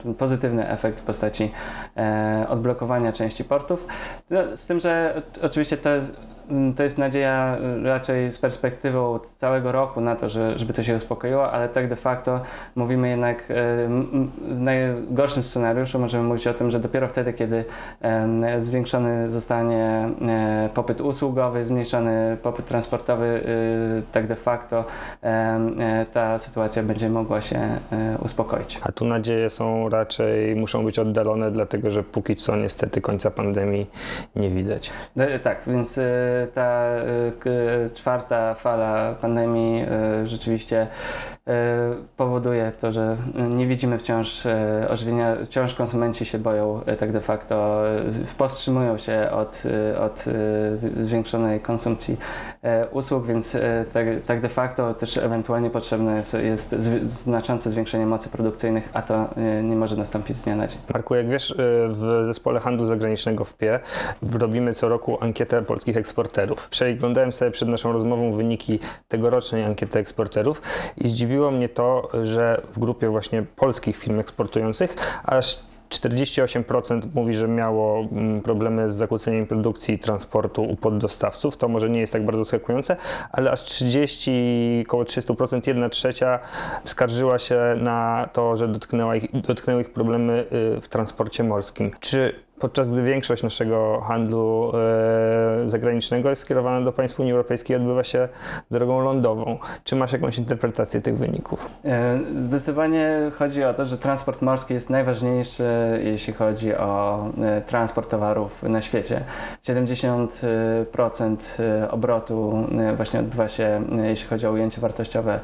e, 0.06 0.14
pozytywny 0.18 0.68
efekt 0.68 1.02
postaci 1.02 1.52
e, 1.96 2.46
odblokowania 2.48 3.12
części 3.12 3.44
portów. 3.44 3.86
No, 4.30 4.56
z 4.56 4.66
tym, 4.66 4.80
że 4.80 4.93
oczywiście 5.42 5.76
Mm, 5.76 6.33
to 6.76 6.82
jest 6.82 6.98
nadzieja 6.98 7.58
y, 7.80 7.82
raczej 7.82 8.32
z 8.32 8.38
perspektywą 8.38 9.18
całego 9.38 9.72
roku 9.72 10.00
na 10.00 10.16
to, 10.16 10.28
że, 10.28 10.58
żeby 10.58 10.72
to 10.72 10.82
się 10.82 10.94
uspokoiło, 10.94 11.50
ale 11.52 11.68
tak 11.68 11.88
de 11.88 11.96
facto 11.96 12.40
mówimy 12.74 13.08
jednak 13.08 13.40
y, 13.40 13.44
w 14.48 14.60
najgorszym 14.60 15.42
scenariuszu 15.42 15.98
możemy 15.98 16.24
mówić 16.24 16.46
o 16.46 16.54
tym, 16.54 16.70
że 16.70 16.80
dopiero 16.80 17.08
wtedy, 17.08 17.32
kiedy 17.32 17.64
zwiększony 18.58 19.30
zostanie 19.30 20.08
e, 20.28 20.68
popyt 20.74 21.00
usługowy, 21.00 21.64
zmniejszony 21.64 22.36
popyt 22.42 22.66
transportowy, 22.66 23.24
y, 23.24 24.02
tak 24.12 24.26
de 24.26 24.34
facto 24.34 24.84
e, 25.22 26.06
ta 26.12 26.38
sytuacja 26.38 26.82
będzie 26.82 27.08
mogła 27.08 27.40
się 27.40 27.58
e, 27.92 28.18
uspokoić. 28.18 28.80
A 28.82 28.92
tu 28.92 29.04
nadzieje 29.04 29.50
są 29.50 29.88
raczej, 29.88 30.56
muszą 30.56 30.84
być 30.84 30.98
oddalone, 30.98 31.50
dlatego 31.50 31.90
że 31.90 32.02
póki 32.02 32.36
co 32.36 32.56
niestety 32.56 33.00
końca 33.00 33.30
pandemii 33.30 33.86
nie 34.36 34.50
widać. 34.50 34.90
Tak, 35.42 35.62
więc 35.66 36.00
ta 36.54 36.86
y, 37.46 37.90
czwarta 37.94 38.54
fala 38.54 39.14
pandemii 39.20 39.82
y, 40.22 40.26
rzeczywiście 40.26 40.86
powoduje 42.16 42.72
to, 42.80 42.92
że 42.92 43.16
nie 43.50 43.66
widzimy 43.66 43.98
wciąż 43.98 44.46
ożywienia, 44.88 45.36
wciąż 45.44 45.74
konsumenci 45.74 46.26
się 46.26 46.38
boją 46.38 46.80
tak 47.00 47.12
de 47.12 47.20
facto, 47.20 47.82
powstrzymują 48.38 48.96
się 48.98 49.28
od, 49.30 49.62
od 50.00 50.24
zwiększonej 51.00 51.60
konsumpcji 51.60 52.16
usług, 52.92 53.26
więc 53.26 53.56
tak, 53.92 54.06
tak 54.26 54.40
de 54.40 54.48
facto 54.48 54.94
też 54.94 55.16
ewentualnie 55.16 55.70
potrzebne 55.70 56.16
jest, 56.16 56.34
jest 56.34 56.70
znaczące 57.08 57.70
zwiększenie 57.70 58.06
mocy 58.06 58.28
produkcyjnych, 58.28 58.88
a 58.92 59.02
to 59.02 59.28
nie 59.62 59.76
może 59.76 59.96
nastąpić 59.96 60.36
z 60.36 60.44
dnia 60.44 60.56
na 60.56 60.66
dzień. 60.66 60.78
Marku, 60.92 61.14
jak 61.14 61.28
wiesz, 61.28 61.54
w 61.88 62.22
zespole 62.26 62.60
handlu 62.60 62.86
zagranicznego 62.86 63.44
w 63.44 63.54
PIE 63.54 63.80
robimy 64.38 64.74
co 64.74 64.88
roku 64.88 65.18
ankietę 65.20 65.62
polskich 65.62 65.96
eksporterów. 65.96 66.68
Przeglądałem 66.68 67.32
sobie 67.32 67.50
przed 67.50 67.68
naszą 67.68 67.92
rozmową 67.92 68.32
wyniki 68.32 68.78
tegorocznej 69.08 69.64
ankiety 69.64 69.98
eksporterów 69.98 70.62
i 70.96 71.08
zdziwiło 71.34 71.50
mnie 71.50 71.68
to, 71.68 72.08
że 72.22 72.62
w 72.72 72.78
grupie 72.78 73.08
właśnie 73.08 73.42
polskich 73.56 73.96
firm 73.96 74.20
eksportujących 74.20 74.96
aż 75.24 75.58
48% 75.90 77.00
mówi, 77.14 77.34
że 77.34 77.48
miało 77.48 78.00
mm, 78.00 78.40
problemy 78.40 78.92
z 78.92 78.96
zakłóceniem 78.96 79.46
produkcji 79.46 79.94
i 79.94 79.98
transportu 79.98 80.62
u 80.62 80.76
poddostawców. 80.76 81.56
To 81.56 81.68
może 81.68 81.90
nie 81.90 82.00
jest 82.00 82.12
tak 82.12 82.24
bardzo 82.24 82.44
zaskakujące, 82.44 82.96
ale 83.32 83.50
aż 83.50 83.62
30, 83.62 84.84
około 84.86 85.04
30%, 85.04 85.68
1 85.68 85.90
trzecia 85.90 86.38
skarżyła 86.84 87.38
się 87.38 87.60
na 87.78 88.28
to, 88.32 88.56
że 88.56 88.68
dotknęła 88.68 89.16
ich, 89.16 89.40
dotknęły 89.40 89.80
ich 89.80 89.92
problemy 89.92 90.46
y, 90.76 90.80
w 90.80 90.88
transporcie 90.88 91.44
morskim. 91.44 91.90
Czy 92.00 92.34
podczas 92.58 92.90
gdy 92.90 93.02
większość 93.02 93.42
naszego 93.42 94.00
handlu 94.00 94.72
e, 94.74 95.68
zagranicznego 95.68 96.30
jest 96.30 96.42
skierowana 96.42 96.84
do 96.84 96.92
państw 96.92 97.20
Unii 97.20 97.32
Europejskiej 97.32 97.76
i 97.76 97.80
odbywa 97.80 98.04
się 98.04 98.28
drogą 98.70 99.00
lądową. 99.00 99.58
Czy 99.84 99.96
masz 99.96 100.12
jakąś 100.12 100.38
interpretację 100.38 101.00
tych 101.00 101.18
wyników? 101.18 101.68
E, 101.84 102.18
zdecydowanie 102.36 103.30
chodzi 103.38 103.64
o 103.64 103.74
to, 103.74 103.84
że 103.84 103.98
transport 103.98 104.42
morski 104.42 104.74
jest 104.74 104.90
najważniejszy, 104.90 106.00
jeśli 106.04 106.32
chodzi 106.32 106.74
o 106.74 107.24
e, 107.42 107.62
transport 107.62 108.10
towarów 108.10 108.62
na 108.62 108.80
świecie. 108.80 109.24
70% 109.64 111.36
obrotu 111.90 112.66
właśnie 112.96 113.20
odbywa 113.20 113.48
się, 113.48 113.82
jeśli 114.04 114.28
chodzi 114.28 114.46
o 114.46 114.50
ujęcie 114.50 114.80
wartościowe, 114.80 115.40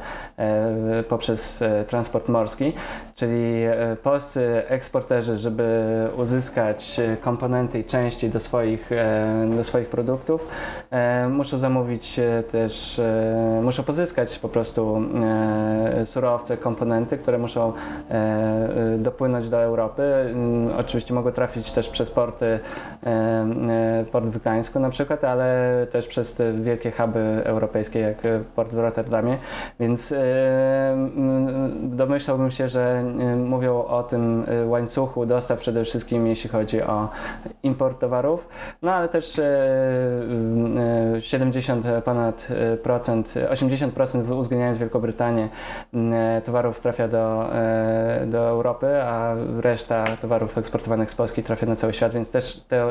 poprzez 1.08 1.64
transport 1.88 2.28
morski, 2.28 2.72
czyli 3.14 3.64
polscy 4.02 4.62
eksporterzy, 4.68 5.36
żeby 5.36 5.90
uzyskać 6.16 6.99
komponenty 7.20 7.78
i 7.78 7.84
części 7.84 8.30
do 8.30 8.40
swoich, 8.40 8.92
e, 8.92 9.48
do 9.56 9.64
swoich 9.64 9.88
produktów, 9.88 10.48
e, 10.90 11.28
muszą 11.28 11.58
zamówić 11.58 12.18
e, 12.18 12.42
też, 12.42 13.00
muszą 13.62 13.82
pozyskać 13.82 14.38
po 14.38 14.48
prostu 14.48 15.02
surowce, 16.04 16.56
komponenty, 16.56 17.18
które 17.18 17.38
muszą 17.38 17.72
dopłynąć 18.98 19.48
do 19.48 19.62
Europy. 19.62 20.02
Mm, 20.02 20.76
oczywiście 20.78 21.14
mogą 21.14 21.32
trafić 21.32 21.72
też 21.72 21.88
przez 21.88 22.10
porty, 22.10 22.58
port 24.12 24.26
w 24.26 24.38
Gdańsku 24.38 24.80
na 24.80 24.90
przykład, 24.90 25.24
ale 25.24 25.86
też 25.92 26.06
przez 26.06 26.34
te 26.34 26.52
wielkie 26.52 26.90
huby 26.90 27.42
europejskie 27.44 27.98
jak 28.00 28.16
port 28.56 28.74
w 28.74 28.78
Rotterdamie, 28.78 29.36
więc 29.80 30.14
domyślałbym 31.82 32.50
się, 32.50 32.68
że 32.68 33.04
mówią 33.36 33.84
o 33.84 34.02
tym 34.02 34.46
łańcuchu 34.66 35.26
dostaw 35.26 35.58
przede 35.58 35.84
wszystkim 35.84 36.26
jeśli 36.26 36.50
chodzi 36.50 36.82
o 36.82 36.89
o 36.90 37.08
import 37.62 38.00
towarów, 38.00 38.48
no 38.82 38.92
ale 38.92 39.08
też 39.08 39.40
70 41.20 41.86
e, 41.86 41.96
e, 41.96 42.02
ponad 42.02 42.48
e, 42.50 42.76
procent, 42.76 43.34
80% 43.50 44.32
uwzględniając 44.32 44.78
Wielkobrytanię 44.78 45.48
towarów 46.44 46.80
trafia 46.80 47.08
do, 47.08 47.48
do 48.26 48.38
Europy, 48.38 49.02
a 49.02 49.34
reszta 49.60 50.16
towarów 50.16 50.58
eksportowanych 50.58 51.10
z 51.10 51.14
Polski 51.14 51.42
trafia 51.42 51.66
na 51.66 51.76
cały 51.76 51.92
świat, 51.92 52.14
więc 52.14 52.30
też 52.30 52.64
te, 52.68 52.86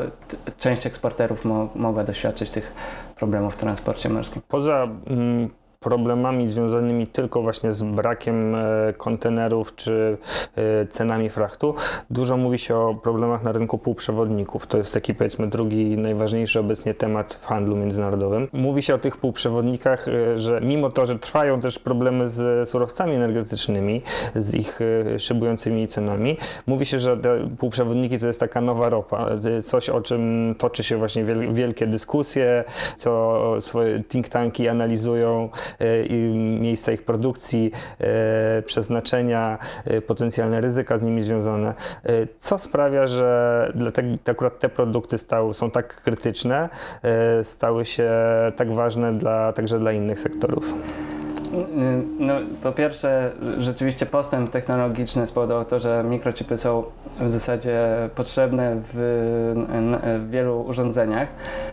część 0.58 0.86
eksporterów 0.86 1.44
mo, 1.44 1.68
mogła 1.74 2.04
doświadczyć 2.04 2.50
tych 2.50 2.74
problemów 3.16 3.54
w 3.54 3.56
transporcie 3.56 4.08
morskim. 4.08 4.42
Poza 4.48 4.88
mm, 5.06 5.50
problemami 5.80 6.48
związanymi 6.48 7.06
tylko 7.06 7.42
właśnie 7.42 7.72
z 7.72 7.82
brakiem 7.82 8.54
e, 8.54 8.92
kontenerów 8.96 9.74
czy 9.74 10.18
e, 10.56 10.86
cenami 10.86 11.28
frachtu. 11.28 11.74
Dużo 12.10 12.36
mówi 12.36 12.58
się 12.58 12.76
o 12.76 12.94
problemach 12.94 13.42
na 13.42 13.52
rynku 13.52 13.78
półprzewodników. 13.78 14.66
To 14.66 14.78
jest 14.78 14.94
taki 14.94 15.14
powiedzmy 15.14 15.46
drugi 15.46 15.98
najważniejszy 15.98 16.60
obecnie 16.60 16.94
temat 16.94 17.34
w 17.34 17.46
handlu 17.46 17.76
międzynarodowym. 17.76 18.48
Mówi 18.52 18.82
się 18.82 18.94
o 18.94 18.98
tych 18.98 19.16
półprzewodnikach, 19.16 20.08
e, 20.08 20.38
że 20.38 20.60
mimo 20.60 20.90
to, 20.90 21.06
że 21.06 21.18
trwają 21.18 21.60
też 21.60 21.78
problemy 21.78 22.28
z 22.28 22.68
surowcami 22.68 23.14
energetycznymi, 23.14 24.02
z 24.34 24.54
ich 24.54 24.80
szybującymi 25.18 25.88
cenami, 25.88 26.36
mówi 26.66 26.86
się, 26.86 26.98
że 26.98 27.16
półprzewodniki 27.58 28.18
to 28.18 28.26
jest 28.26 28.40
taka 28.40 28.60
nowa 28.60 28.88
ropa. 28.88 29.26
Coś, 29.62 29.88
o 29.88 30.00
czym 30.00 30.54
toczy 30.58 30.84
się 30.84 30.96
właśnie 30.96 31.24
wielkie 31.52 31.86
dyskusje, 31.86 32.64
co 32.96 33.40
swoje 33.60 34.04
think 34.04 34.28
tanki 34.28 34.68
analizują, 34.68 35.48
miejsca 36.60 36.92
ich 36.92 37.02
produkcji, 37.02 37.72
e, 37.98 38.62
przeznaczenia, 38.62 39.58
e, 39.84 40.00
potencjalne 40.00 40.60
ryzyka 40.60 40.98
z 40.98 41.02
nimi 41.02 41.22
związane. 41.22 41.68
E, 41.68 41.74
co 42.38 42.58
sprawia, 42.58 43.06
że 43.06 43.72
akurat 44.26 44.58
te 44.58 44.68
produkty 44.68 45.18
stały, 45.18 45.54
są 45.54 45.70
tak 45.70 46.02
krytyczne, 46.02 46.68
stały 47.42 47.84
się 47.84 48.10
tak 48.56 48.72
ważne 48.72 49.18
dla, 49.18 49.52
także 49.52 49.78
dla 49.78 49.92
innych 49.92 50.20
sektorów? 50.20 50.74
No, 52.18 52.34
po 52.62 52.72
pierwsze, 52.72 53.32
rzeczywiście 53.58 54.06
postęp 54.06 54.50
technologiczny 54.50 55.26
spowodował 55.26 55.64
to, 55.64 55.80
że 55.80 56.04
mikrochipy 56.04 56.56
są 56.56 56.84
w 57.20 57.30
zasadzie 57.30 57.78
potrzebne 58.14 58.76
w, 58.76 58.90
w, 58.94 60.30
wielu 60.30 60.60
urządzeniach, 60.60 61.28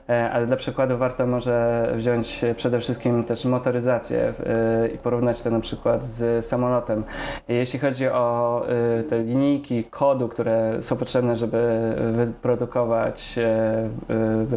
e, 0.10 0.32
ale 0.32 0.46
dla 0.46 0.56
przykładu 0.56 0.98
warto 0.98 1.28
może 1.28 1.88
wziąć 1.96 2.46
przede 2.56 2.80
wszystkim 2.80 3.24
też 3.24 3.46
motoryzację 3.46 4.34
e, 4.46 4.88
i 4.88 4.98
porównać 4.98 5.42
to 5.42 5.52
na 5.52 5.60
przykład 5.60 6.06
z 6.06 6.46
samolotem. 6.46 7.04
Jeśli 7.48 7.80
chodzi 7.80 8.08
o 8.08 8.66
e, 9.00 9.04
te 9.04 9.20
linijki 9.20 9.84
kodu, 9.84 10.28
które 10.28 10.78
są 10.82 10.96
potrzebne, 10.96 11.36
żeby 11.36 11.94
wyprodukować 12.14 13.40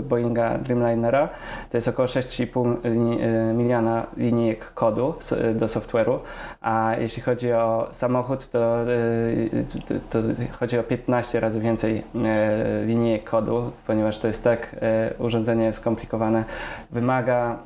Boeinga 0.09 0.59
Dreamlinera, 0.59 1.29
to 1.71 1.77
jest 1.77 1.89
około 1.89 2.09
6,5 2.09 3.55
miliona 3.55 4.07
linijek 4.17 4.75
kodu 4.75 5.10
do 5.55 5.67
software'u, 5.67 6.19
a 6.61 6.95
jeśli 6.99 7.23
chodzi 7.23 7.53
o 7.53 7.89
samochód, 7.91 8.51
to, 8.51 8.91
y, 8.91 9.65
to, 10.11 10.19
chodzi 10.59 10.79
o 10.79 10.83
15 10.83 11.41
razy 11.41 11.61
więcej 11.61 12.05
e, 12.15 12.85
linijek 12.85 13.25
kodu, 13.25 13.73
ponieważ 13.87 14.19
to 14.19 14.27
jest 14.27 14.45
tak 14.45 14.77
urządzenie 15.19 15.73
skomplikowane, 15.73 16.45
wymaga 16.91 17.59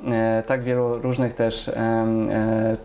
tak 0.47 0.63
wielu 0.63 0.99
różnych 0.99 1.35
też 1.35 1.71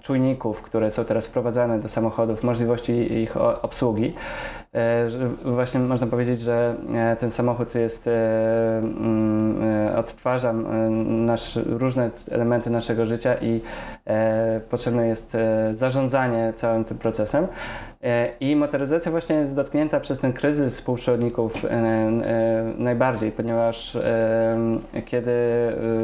czujników, 0.02 0.62
które 0.62 0.92
są 0.92 1.06
teraz 1.06 1.28
wprowadzane 1.28 1.80
do 1.80 1.88
samochodów, 1.88 2.44
możliwości 2.44 3.14
ich 3.14 3.38
obsługi, 3.38 4.14
właśnie 5.46 5.80
można 5.80 6.08
powiedzieć, 6.08 6.42
że 6.42 6.76
ten 7.20 7.32
samochód 7.32 7.76
jest 7.76 8.08
mm, 8.08 9.96
odtwarzam 9.96 10.66
nasz, 11.26 11.60
różne 11.66 12.10
elementy 12.32 12.70
naszego 12.70 13.06
życia 13.06 13.36
i 13.42 13.62
potrzebne 14.70 15.08
jest 15.08 15.38
zarządzanie 15.74 16.54
całym 16.56 16.86
tym 16.86 16.98
procesem. 16.98 17.48
I 18.40 18.56
motoryzacja 18.56 19.12
właśnie 19.12 19.36
jest 19.36 19.56
dotknięta 19.56 20.00
przez 20.00 20.20
ten 20.20 20.34
kryzys 20.34 20.74
współprzewodników 20.74 21.66
najbardziej, 22.78 23.32
ponieważ 23.32 23.98
kiedy 25.06 25.32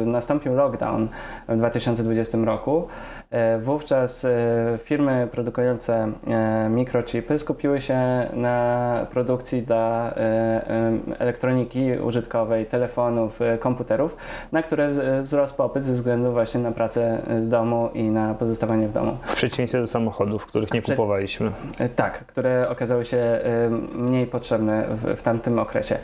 nastąpił 0.06 0.54
lockdown 0.54 1.08
w 1.48 1.56
2020 1.56 2.38
roku, 2.38 2.88
E, 3.15 3.15
wówczas 3.58 4.24
e, 4.24 4.78
firmy 4.78 5.28
produkujące 5.32 6.12
e, 6.26 6.68
mikrochipy 6.70 7.38
skupiły 7.38 7.80
się 7.80 8.26
na 8.32 9.06
produkcji 9.10 9.62
dla 9.62 10.14
elektroniki 11.18 11.92
użytkowej, 11.92 12.66
telefonów, 12.66 13.40
komputerów, 13.60 14.16
na 14.52 14.62
które 14.62 14.90
wzrosł 15.22 15.56
popyt 15.56 15.84
ze 15.84 15.92
względu 15.92 16.32
właśnie 16.32 16.60
na 16.60 16.72
pracę 16.72 17.22
z 17.40 17.48
domu 17.48 17.90
i 17.94 18.02
na 18.02 18.34
pozostawanie 18.34 18.88
w 18.88 18.92
domu. 18.92 19.18
W 19.26 19.34
przeciwieństwie 19.34 19.80
do 19.80 19.86
samochodów, 19.86 20.46
których 20.46 20.72
nie 20.72 20.82
kupowaliśmy. 20.82 21.52
Tak, 21.96 22.26
które 22.26 22.68
okazały 22.68 23.04
się 23.04 23.40
mniej 23.94 24.26
potrzebne 24.26 24.84
w, 24.90 25.16
w 25.16 25.22
tamtym 25.22 25.58
okresie. 25.58 25.98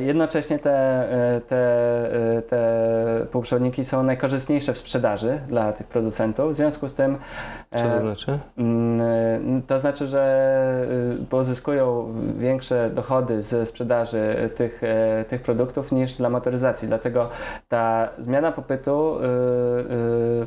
Jednocześnie 0.00 0.58
te, 0.58 1.06
te, 1.48 2.42
te 2.48 3.26
półprzewodniki 3.32 3.84
są 3.84 4.02
najkorzystniejsze 4.02 4.72
w 4.72 4.78
sprzedaży 4.78 5.40
dla 5.48 5.72
tych 5.72 5.86
producentów, 5.86 6.55
związku 6.56 6.88
z 6.88 6.94
tym. 6.94 7.18
Co 7.76 7.82
to 7.82 7.96
e, 7.96 8.00
znaczy? 8.00 8.38
Mm, 8.58 9.62
to 9.66 9.78
znaczy, 9.78 10.06
że 10.06 10.86
y, 11.22 11.26
pozyskują 11.26 12.14
większe 12.38 12.90
dochody 12.90 13.42
ze 13.42 13.66
sprzedaży 13.66 14.50
tych, 14.56 14.82
e, 14.82 15.24
tych 15.28 15.42
produktów 15.42 15.92
niż 15.92 16.14
dla 16.14 16.30
motoryzacji. 16.30 16.88
Dlatego 16.88 17.28
ta 17.68 18.08
zmiana 18.18 18.52
popytu 18.52 19.16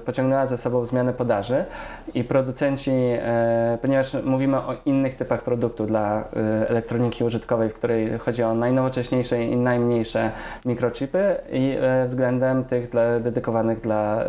pociągnęła 0.05 0.45
ze 0.45 0.57
sobą 0.57 0.85
zmianę 0.85 1.13
podaży 1.13 1.65
i 2.13 2.23
producenci, 2.23 2.91
e, 2.91 3.77
ponieważ 3.81 4.13
mówimy 4.23 4.57
o 4.57 4.75
innych 4.85 5.15
typach 5.15 5.43
produktów 5.43 5.87
dla 5.87 6.23
elektroniki 6.67 7.23
użytkowej, 7.23 7.69
w 7.69 7.73
której 7.73 8.17
chodzi 8.17 8.43
o 8.43 8.53
najnowocześniejsze 8.53 9.43
i 9.43 9.55
najmniejsze 9.55 10.31
mikrochipy 10.65 11.35
i 11.51 11.77
względem 12.05 12.63
tych 12.63 12.89
dla, 12.89 13.19
dedykowanych 13.19 13.81
dla 13.81 14.23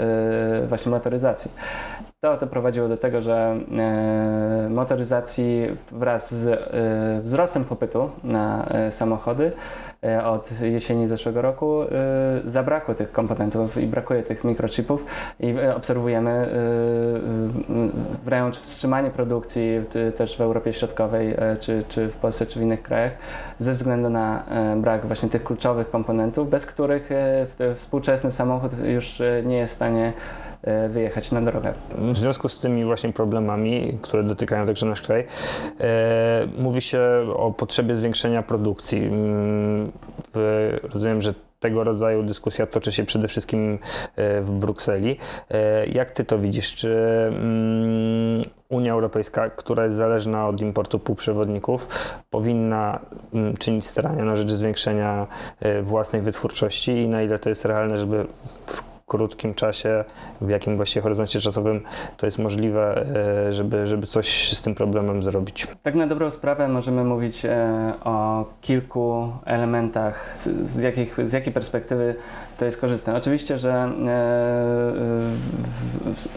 właśnie 0.69 0.91
motoryzacji. 0.91 1.51
To 2.21 2.37
doprowadziło 2.37 2.89
do 2.89 2.97
tego, 2.97 3.23
że 3.23 3.57
e, 3.79 4.69
motoryzacji 4.71 5.67
wraz 5.93 6.35
z 6.35 6.49
e, 6.49 7.23
wzrostem 7.23 7.65
popytu 7.65 8.11
na 8.25 8.67
e, 8.69 8.91
samochody 8.91 9.53
od 10.25 10.61
jesieni 10.61 11.07
zeszłego 11.07 11.43
roku 11.43 11.81
zabrakło 12.45 12.95
tych 12.95 13.13
komponentów 13.13 13.77
i 13.77 13.87
brakuje 13.87 14.23
tych 14.23 14.45
mikrochipów 14.45 15.05
i 15.41 15.55
obserwujemy 15.77 16.49
wręcz 18.25 18.59
wstrzymanie 18.59 19.11
produkcji 19.11 19.81
też 20.17 20.37
w 20.37 20.41
Europie 20.41 20.73
Środkowej, 20.73 21.37
czy, 21.61 21.85
czy 21.89 22.09
w 22.09 22.17
Polsce, 22.17 22.47
czy 22.47 22.59
w 22.59 22.63
innych 22.63 22.83
krajach 22.83 23.13
ze 23.59 23.73
względu 23.73 24.11
na 24.11 24.43
brak 24.77 25.07
właśnie 25.07 25.29
tych 25.29 25.45
kluczowych 25.45 25.91
komponentów, 25.91 26.51
bez 26.51 26.67
których 26.67 27.11
współczesny 27.75 28.31
samochód 28.31 28.73
już 28.85 29.23
nie 29.45 29.57
jest 29.57 29.73
w 29.73 29.77
stanie 29.77 30.13
wyjechać 30.89 31.33
na 31.33 31.41
drogę. 31.41 31.75
W 31.99 32.19
związku 32.19 32.49
z 32.49 32.61
tymi 32.61 32.85
właśnie 32.85 33.13
problemami, 33.13 33.99
które 34.03 34.23
dotykają 34.23 34.67
także 34.67 34.87
nasz 34.87 35.03
kraj, 35.03 35.27
e, 35.81 36.47
mówi 36.59 36.81
się 36.81 37.01
o 37.37 37.53
potrzebie 37.53 37.95
zwiększenia 37.95 38.43
produkcji. 38.43 39.07
Mm, 39.07 39.93
rozumiem, 40.83 41.23
że 41.23 41.35
tego 41.61 41.85
rodzaju 41.85 42.23
dyskusja 42.23 42.67
toczy 42.67 42.93
się 42.93 43.05
przede 43.05 43.29
wszystkim 43.29 43.79
e, 44.17 44.41
w 44.41 44.51
Brukseli. 44.51 45.17
Jak 45.93 46.11
ty 46.11 46.25
to 46.25 46.39
widzisz? 46.39 46.75
Czy 46.75 46.97
mm, 47.29 48.43
Unia 48.69 48.93
Europejska, 48.93 49.51
która 49.51 49.85
jest 49.85 49.97
zależna 49.97 50.49
od 50.49 50.61
importu 50.61 50.99
półprzewodników, 50.99 51.89
powinna 52.31 53.01
mm, 53.35 53.57
czynić 53.57 53.87
starania 53.87 54.25
na 54.25 54.37
rzecz 54.37 54.51
zwiększenia 54.51 55.27
własnej 55.83 56.23
wytwórczości 56.23 56.93
i 56.93 57.09
na 57.09 57.23
ile 57.23 57.39
to 57.39 57.49
jest 57.49 57.65
realne, 57.65 57.99
żeby 57.99 58.27
w 58.67 58.90
krótkim 59.11 59.55
czasie, 59.55 60.05
w 60.41 60.49
jakim 60.49 60.77
właściwie 60.77 61.03
horyzoncie 61.03 61.41
czasowym 61.41 61.81
to 62.17 62.27
jest 62.27 62.39
możliwe, 62.39 63.07
e, 63.49 63.53
żeby, 63.53 63.87
żeby 63.87 64.07
coś 64.07 64.53
z 64.53 64.63
tym 64.63 64.75
problemem 64.75 65.23
zrobić. 65.23 65.67
Tak 65.83 65.95
na 65.95 66.07
dobrą 66.07 66.31
sprawę 66.31 66.69
możemy 66.69 67.05
mówić 67.05 67.45
e, 67.45 67.93
o 68.05 68.45
kilku 68.61 69.33
elementach, 69.45 70.39
z, 70.65 70.79
jakich, 70.79 71.29
z 71.29 71.33
jakiej 71.33 71.53
perspektywy 71.53 72.15
to 72.59 72.65
jest 72.65 72.81
korzystne. 72.81 73.17
Oczywiście, 73.17 73.59
że 73.59 73.73
e, 73.73 74.93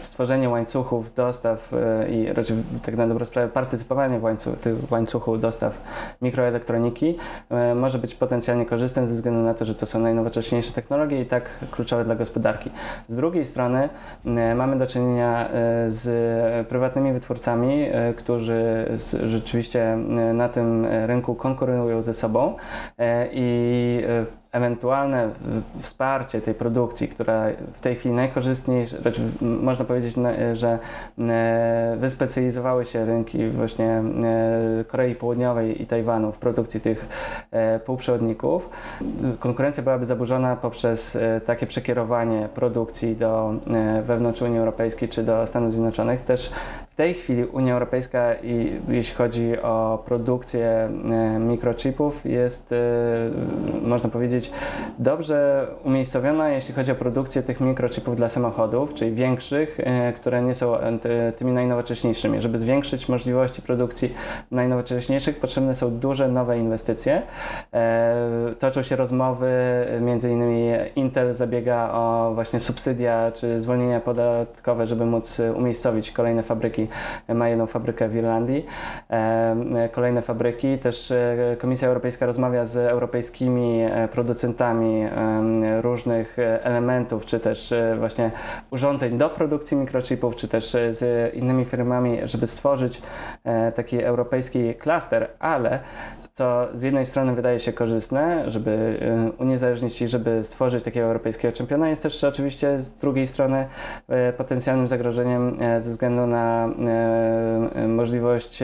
stworzenie 0.02 0.48
łańcuchów 0.48 1.14
dostaw 1.14 1.72
i 2.10 2.26
tak 2.82 2.96
na 2.96 3.08
dobrą 3.08 3.24
sprawę 3.26 3.48
partycypowanie 3.48 4.18
w 4.18 4.22
łańcuchu, 4.22 4.56
łańcuchu 4.90 5.36
dostaw 5.36 5.80
mikroelektroniki 6.22 7.18
może 7.74 7.98
być 7.98 8.14
potencjalnie 8.14 8.66
korzystne 8.66 9.06
ze 9.06 9.14
względu 9.14 9.40
na 9.40 9.54
to, 9.54 9.64
że 9.64 9.74
to 9.74 9.86
są 9.86 9.98
najnowocześniejsze 9.98 10.72
technologie 10.72 11.20
i 11.20 11.26
tak 11.26 11.50
kluczowe 11.70 12.04
dla 12.04 12.14
gospodarki. 12.14 12.63
Z 13.06 13.16
drugiej 13.16 13.44
strony 13.44 13.88
e, 14.24 14.54
mamy 14.54 14.78
do 14.78 14.86
czynienia 14.86 15.48
e, 15.48 15.50
z 15.90 16.68
prywatnymi 16.68 17.12
wytwórcami, 17.12 17.88
e, 17.92 18.14
którzy 18.14 18.86
rzeczywiście 19.22 19.96
na 20.34 20.48
tym 20.48 20.86
rynku 21.06 21.34
konkurują 21.34 22.02
ze 22.02 22.14
sobą 22.14 22.56
i 23.32 24.02
ewentualne 24.54 25.30
wsparcie 25.80 26.40
tej 26.40 26.54
produkcji, 26.54 27.08
która 27.08 27.46
w 27.72 27.80
tej 27.80 27.94
chwili 27.94 28.14
najkorzystniejsza, 28.14 28.96
można 29.40 29.84
powiedzieć, 29.84 30.14
że 30.52 30.78
e, 31.18 31.96
wyspecjalizowały 31.98 32.84
się 32.84 33.04
rynki 33.04 33.48
właśnie 33.48 33.86
e, 33.86 34.84
Korei 34.88 35.14
Południowej 35.14 35.82
i 35.82 35.86
Tajwanu 35.86 36.32
w 36.32 36.38
produkcji 36.38 36.80
tych 36.80 37.08
e, 37.50 37.78
półprzewodników. 37.78 38.70
Konkurencja 39.38 39.82
byłaby 39.82 40.06
zaburzona 40.06 40.56
poprzez 40.56 41.18
takie 41.46 41.66
przekierowanie 41.66 42.48
produkcji 42.54 43.16
do 43.16 43.54
wewnątrz 44.02 44.42
Unii 44.42 44.58
Europejskiej 44.58 45.08
czy 45.08 45.22
do 45.22 45.46
Stanów 45.46 45.72
Zjednoczonych. 45.72 46.22
Też 46.22 46.50
w 46.90 46.94
tej 46.94 47.14
chwili 47.14 47.44
Unia 47.44 47.72
Europejska, 47.72 48.34
jeśli 48.88 49.14
chodzi 49.14 49.58
o 49.62 50.02
produkcję 50.06 50.90
mikrochipów, 51.40 52.26
jest, 52.26 52.74
można 53.82 54.10
powiedzieć, 54.10 54.43
dobrze 54.98 55.66
umiejscowiona, 55.84 56.48
jeśli 56.48 56.74
chodzi 56.74 56.92
o 56.92 56.94
produkcję 56.94 57.42
tych 57.42 57.60
mikrochipów 57.60 58.16
dla 58.16 58.28
samochodów, 58.28 58.94
czyli 58.94 59.12
większych, 59.12 59.80
e, 59.80 60.12
które 60.12 60.42
nie 60.42 60.54
są 60.54 60.76
tymi 61.36 61.52
najnowocześniejszymi. 61.52 62.40
Żeby 62.40 62.58
zwiększyć 62.58 63.08
możliwości 63.08 63.62
produkcji 63.62 64.14
najnowocześniejszych, 64.50 65.40
potrzebne 65.40 65.74
są 65.74 65.98
duże, 65.98 66.28
nowe 66.28 66.58
inwestycje. 66.58 67.22
E, 67.74 68.54
toczą 68.58 68.82
się 68.82 68.96
rozmowy, 68.96 69.50
między 70.00 70.30
innymi 70.30 70.64
Intel 70.96 71.34
zabiega 71.34 71.90
o 71.92 72.32
właśnie 72.34 72.60
subsydia 72.60 73.32
czy 73.34 73.60
zwolnienia 73.60 74.00
podatkowe, 74.00 74.86
żeby 74.86 75.06
móc 75.06 75.40
umiejscowić 75.56 76.10
kolejne 76.10 76.42
fabryki. 76.42 76.88
Ma 77.28 77.48
jedną 77.48 77.66
fabrykę 77.66 78.08
w 78.08 78.16
Irlandii, 78.16 78.66
e, 79.10 79.88
kolejne 79.92 80.22
fabryki. 80.22 80.78
Też 80.78 81.12
Komisja 81.58 81.88
Europejska 81.88 82.26
rozmawia 82.26 82.64
z 82.66 82.76
europejskimi 82.76 83.80
producentami 84.12 84.33
producentami 84.34 85.06
różnych 85.80 86.38
e, 86.38 86.64
elementów, 86.64 87.26
czy 87.26 87.40
też 87.40 87.72
e, 87.72 87.96
właśnie 87.98 88.30
urządzeń 88.70 89.18
do 89.18 89.30
produkcji 89.30 89.76
mikrochipów, 89.76 90.36
czy 90.36 90.48
też 90.48 90.74
e, 90.74 90.94
z 90.94 91.34
innymi 91.34 91.64
firmami, 91.64 92.18
żeby 92.24 92.46
stworzyć 92.46 93.02
taki 93.74 94.02
europejski 94.02 94.74
klaster, 94.74 95.28
ale 95.38 95.80
co 96.34 96.68
z 96.74 96.82
jednej 96.82 97.06
strony 97.06 97.34
wydaje 97.34 97.58
się 97.58 97.72
korzystne, 97.72 98.50
żeby 98.50 98.70
y, 99.38 99.42
uniezależnić 99.42 100.02
i 100.02 100.08
żeby 100.08 100.44
stworzyć 100.44 100.84
takiego 100.84 101.06
europejskiego 101.06 101.52
czempiona, 101.56 101.88
jest 101.88 102.02
też 102.02 102.24
oczywiście 102.24 102.78
z 102.78 102.90
drugiej 102.90 103.26
strony 103.26 103.66
y, 104.30 104.32
potencjalnym 104.32 104.88
zagrożeniem 104.88 105.62
y, 105.62 105.82
ze 105.82 105.90
względu 105.90 106.26
na 106.26 106.68
możliwość 107.88 108.62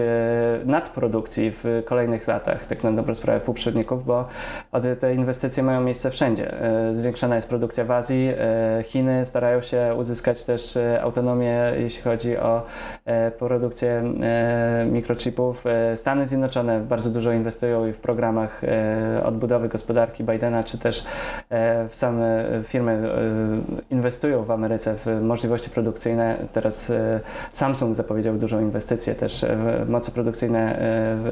nadprodukcji 0.64 1.50
w 1.50 1.82
kolejnych 1.84 2.28
latach, 2.28 2.66
tak 2.66 2.84
na 2.84 2.92
dobrą 2.92 3.14
sprawę 3.14 3.40
poprzedników, 3.40 4.06
bo 4.06 4.28
te 5.00 5.14
inwestycje 5.14 5.62
mają 5.62 5.80
miejsce 5.80 6.10
wszędzie. 6.10 6.54
Zwiększana 6.92 7.36
jest 7.36 7.48
produkcja 7.48 7.84
w 7.84 7.90
Azji, 7.90 8.30
Chiny 8.84 9.24
starają 9.24 9.60
się 9.60 9.94
uzyskać 9.98 10.44
też 10.44 10.78
autonomię, 11.02 11.72
jeśli 11.78 12.02
chodzi 12.02 12.36
o 12.36 12.62
produkcję 13.38 14.14
mikrochipów. 14.86 15.64
Stany 15.94 16.26
Zjednoczone 16.26 16.80
bardzo 16.80 17.10
dużo 17.10 17.32
inwestuje 17.32 17.59
inwestują 17.60 17.86
i 17.86 17.92
w 17.92 17.98
programach 17.98 18.60
odbudowy 19.24 19.68
gospodarki 19.68 20.24
Bidena, 20.24 20.64
czy 20.64 20.78
też 20.78 21.04
w 21.88 21.94
same 21.94 22.44
firmy 22.64 23.08
inwestują 23.90 24.44
w 24.44 24.50
Ameryce 24.50 24.94
w 24.96 25.06
możliwości 25.22 25.70
produkcyjne. 25.70 26.36
Teraz 26.52 26.92
Samsung 27.52 27.94
zapowiedział 27.94 28.34
dużą 28.34 28.60
inwestycję 28.60 29.14
też 29.14 29.44
w 29.84 29.88
moce 29.88 30.12
produkcyjne 30.12 30.76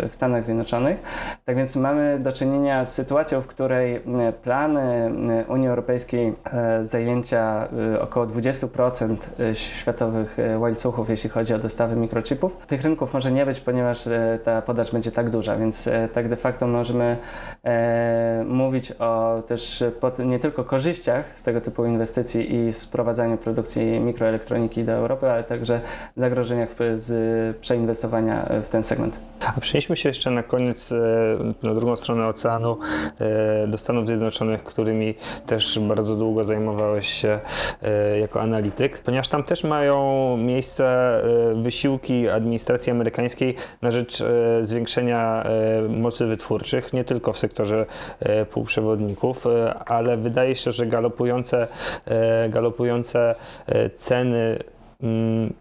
w 0.08 0.14
Stanach 0.14 0.44
Zjednoczonych. 0.44 1.02
Tak 1.44 1.56
więc 1.56 1.76
mamy 1.76 2.18
do 2.18 2.32
czynienia 2.32 2.84
z 2.84 2.94
sytuacją, 2.94 3.40
w 3.40 3.46
której 3.46 4.00
plany 4.42 5.10
Unii 5.48 5.68
Europejskiej 5.68 6.34
zajęcia 6.82 7.68
około 8.00 8.26
20% 8.26 9.16
światowych 9.52 10.36
łańcuchów, 10.58 11.10
jeśli 11.10 11.30
chodzi 11.30 11.54
o 11.54 11.58
dostawy 11.58 11.96
mikrochipów. 11.96 12.56
Tych 12.66 12.82
rynków 12.82 13.12
może 13.12 13.32
nie 13.32 13.46
być, 13.46 13.60
ponieważ 13.60 14.06
e, 14.06 14.38
ta 14.44 14.62
podaż 14.62 14.92
będzie 14.92 15.10
tak 15.10 15.30
duża, 15.30 15.56
więc 15.56 15.86
e, 15.86 16.08
tak 16.18 16.28
de 16.28 16.37
facto 16.37 16.66
możemy 16.66 17.16
e, 17.64 18.44
mówić 18.48 18.92
o 18.98 19.42
też 19.46 19.85
nie 20.18 20.38
tylko 20.38 20.64
korzyściach 20.64 21.38
z 21.38 21.42
tego 21.42 21.61
typu 21.61 21.85
inwestycji 21.85 22.54
i 22.54 22.72
sprowadzaniu 22.72 23.37
produkcji 23.37 24.00
mikroelektroniki 24.00 24.85
do 24.85 24.92
Europy, 24.92 25.31
ale 25.31 25.44
także 25.44 25.81
zagrożeniach 26.16 26.68
z 26.96 27.57
przeinwestowania 27.57 28.48
w 28.62 28.68
ten 28.68 28.83
segment. 28.83 29.20
A 29.57 29.61
przenieśmy 29.61 29.96
się 29.96 30.09
jeszcze 30.09 30.31
na 30.31 30.42
koniec 30.42 30.94
na 31.62 31.74
drugą 31.74 31.96
stronę 31.96 32.26
oceanu 32.26 32.78
do 33.68 33.78
Stanów 33.78 34.07
Zjednoczonych, 34.07 34.64
którymi 34.64 35.14
też 35.46 35.78
bardzo 35.78 36.16
długo 36.16 36.44
zajmowałeś 36.44 37.09
się 37.09 37.40
jako 38.20 38.40
analityk, 38.40 38.98
ponieważ 38.98 39.28
tam 39.28 39.44
też 39.44 39.64
mają 39.64 40.37
miejsce 40.37 40.85
e, 40.85 41.62
wysiłki 41.62 42.28
administracji 42.28 42.92
amerykańskiej 42.92 43.54
na 43.83 43.90
rzecz 43.90 44.20
e, 44.20 44.64
zwiększenia 44.64 45.42
e, 45.42 45.88
mocy 46.08 46.26
wytwórczych, 46.26 46.92
nie 46.92 47.04
tylko 47.04 47.32
w 47.32 47.38
sektorze 47.38 47.86
półprzewodników, 48.50 49.44
ale 49.86 50.16
wydaje 50.16 50.56
się, 50.56 50.72
że 50.72 50.86
galopujące, 50.86 51.68
galopujące 52.48 53.34
ceny 53.94 54.58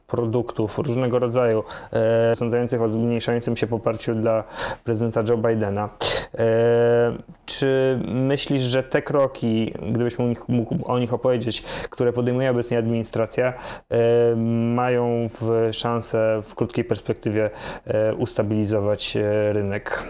produktów 0.07 0.77
różnego 0.77 1.19
rodzaju, 1.19 1.63
e, 1.93 2.35
sądzających 2.35 2.81
o 2.81 2.89
zmniejszającym 2.89 3.57
się 3.57 3.67
poparciu 3.67 4.15
dla 4.15 4.43
prezydenta 4.83 5.23
Joe 5.29 5.37
Bidena. 5.37 5.89
E, 6.33 7.17
czy 7.45 7.99
myślisz, 8.07 8.61
że 8.61 8.83
te 8.83 9.01
kroki, 9.01 9.73
gdybyś 9.91 10.17
mógł 10.47 10.75
o 10.85 10.99
nich 10.99 11.13
opowiedzieć, 11.13 11.63
które 11.89 12.13
podejmuje 12.13 12.51
obecnie 12.51 12.77
administracja, 12.77 13.53
e, 13.89 14.35
mają 14.75 15.25
w 15.41 15.69
szansę 15.71 16.41
w 16.45 16.55
krótkiej 16.55 16.83
perspektywie 16.83 17.49
e, 17.85 18.15
ustabilizować 18.15 19.17
rynek? 19.51 20.03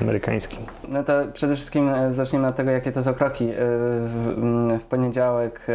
amerykańskim? 0.00 0.58
No 0.88 1.04
to 1.04 1.12
przede 1.32 1.56
wszystkim 1.56 1.90
zacznijmy 2.10 2.48
od 2.48 2.56
tego, 2.56 2.70
jakie 2.70 2.92
to 2.92 3.02
są 3.02 3.14
kroki. 3.14 3.48
W, 4.04 4.34
mm, 4.36 4.80
w 4.80 4.84
poniedziałek 4.84 5.66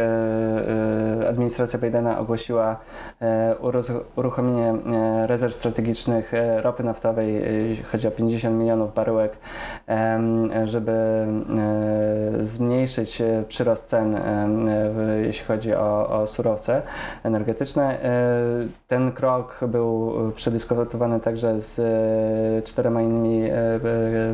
administracja 1.28 1.78
Bidena 1.78 2.18
ogłosiła 2.18 2.76
uruchomienie 4.16 4.74
rezerw 5.26 5.54
strategicznych 5.54 6.32
ropy 6.56 6.84
naftowej, 6.84 7.42
chodzi 7.92 8.08
o 8.08 8.10
50 8.10 8.58
milionów 8.58 8.94
baryłek, 8.94 9.36
żeby 10.64 11.26
zmniejszyć 12.40 13.22
przyrost 13.48 13.86
cen, 13.86 14.20
jeśli 15.22 15.46
chodzi 15.46 15.74
o, 15.74 16.20
o 16.20 16.26
surowce 16.26 16.82
energetyczne. 17.24 17.98
Ten 18.88 19.12
krok 19.12 19.60
był 19.68 20.12
przedyskutowany 20.36 21.20
także 21.20 21.60
z 21.60 21.76
czterema 22.64 23.02
innymi 23.02 23.50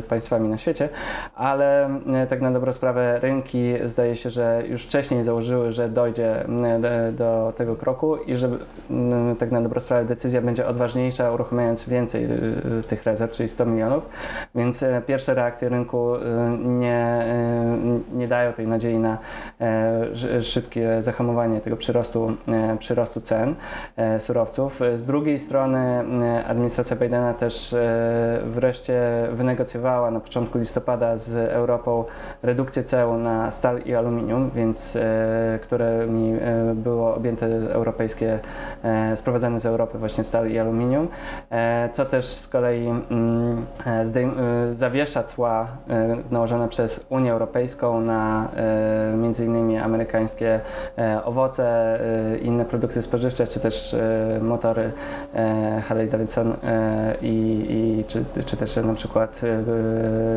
państwami 0.09 0.49
na 0.49 0.57
świecie, 0.57 0.89
ale 1.35 1.85
e, 1.85 2.27
tak 2.27 2.41
na 2.41 2.51
dobrą 2.51 2.73
sprawę 2.73 3.19
rynki 3.19 3.73
zdaje 3.85 4.15
się, 4.15 4.29
że 4.29 4.63
już 4.67 4.83
wcześniej 4.83 5.23
założyły, 5.23 5.71
że 5.71 5.89
dojdzie 5.89 6.45
e, 6.45 7.11
do 7.11 7.53
tego 7.55 7.75
kroku 7.75 8.15
i 8.15 8.35
że 8.35 8.49
tak 9.39 9.51
na 9.51 9.61
dobrą 9.61 9.81
sprawę 9.81 10.05
decyzja 10.05 10.41
będzie 10.41 10.67
odważniejsza, 10.67 11.31
uruchamiając 11.31 11.89
więcej 11.89 12.23
e, 12.25 12.29
tych 12.87 13.03
rezerw, 13.03 13.31
czyli 13.31 13.49
100 13.49 13.65
milionów, 13.65 14.09
więc 14.55 14.85
pierwsze 15.07 15.33
reakcje 15.33 15.69
rynku 15.69 16.13
nie, 16.59 17.25
nie 18.13 18.27
dają 18.27 18.53
tej 18.53 18.67
nadziei 18.67 18.97
na 18.97 19.17
szybkie 20.41 21.01
zahamowanie 21.01 21.61
tego 21.61 21.77
przyrostu, 21.77 22.35
przyrostu 22.79 23.21
cen 23.21 23.55
surowców. 24.19 24.79
Z 24.95 25.05
drugiej 25.05 25.39
strony 25.39 26.03
administracja 26.47 26.95
Bidena 26.95 27.33
też 27.33 27.75
wreszcie 28.43 29.27
wynegocjowała 29.31 30.11
na 30.11 30.19
początku 30.19 30.57
listopada 30.57 31.17
z 31.17 31.35
Europą 31.35 32.05
redukcję 32.43 32.83
ceł 32.83 33.17
na 33.17 33.51
stal 33.51 33.81
i 33.85 33.95
aluminium, 33.95 34.51
więc 34.55 34.95
e, 34.95 35.59
którymi 35.61 36.33
e, 36.33 36.73
było 36.75 37.15
objęte 37.15 37.45
europejskie, 37.71 38.39
e, 38.83 39.17
sprowadzane 39.17 39.59
z 39.59 39.65
Europy 39.65 39.97
właśnie 39.97 40.23
stal 40.23 40.49
i 40.49 40.59
aluminium, 40.59 41.07
co 41.91 42.05
też 42.05 42.25
z 42.25 42.47
kolei 42.47 42.87
mm, 42.87 43.65
zawiesza 44.71 45.23
cła 45.23 45.67
nałożone 46.31 46.67
przez 46.67 47.05
Unię 47.09 47.31
Europejską 47.31 48.01
na 48.01 48.49
między 49.17 49.45
innymi 49.45 49.77
amerykańskie 49.77 50.59
owoce, 51.23 51.99
inne 52.41 52.65
produkty 52.65 53.01
spożywcze, 53.01 53.47
czy 53.47 53.59
też 53.59 53.95
motory 54.41 54.91
Harley 55.87 56.09
Davidson 56.09 56.53
i, 57.21 57.65
i 57.69 58.03
czy, 58.07 58.25
czy 58.45 58.57
też 58.57 58.75
na 58.75 58.93
przykład 58.93 59.41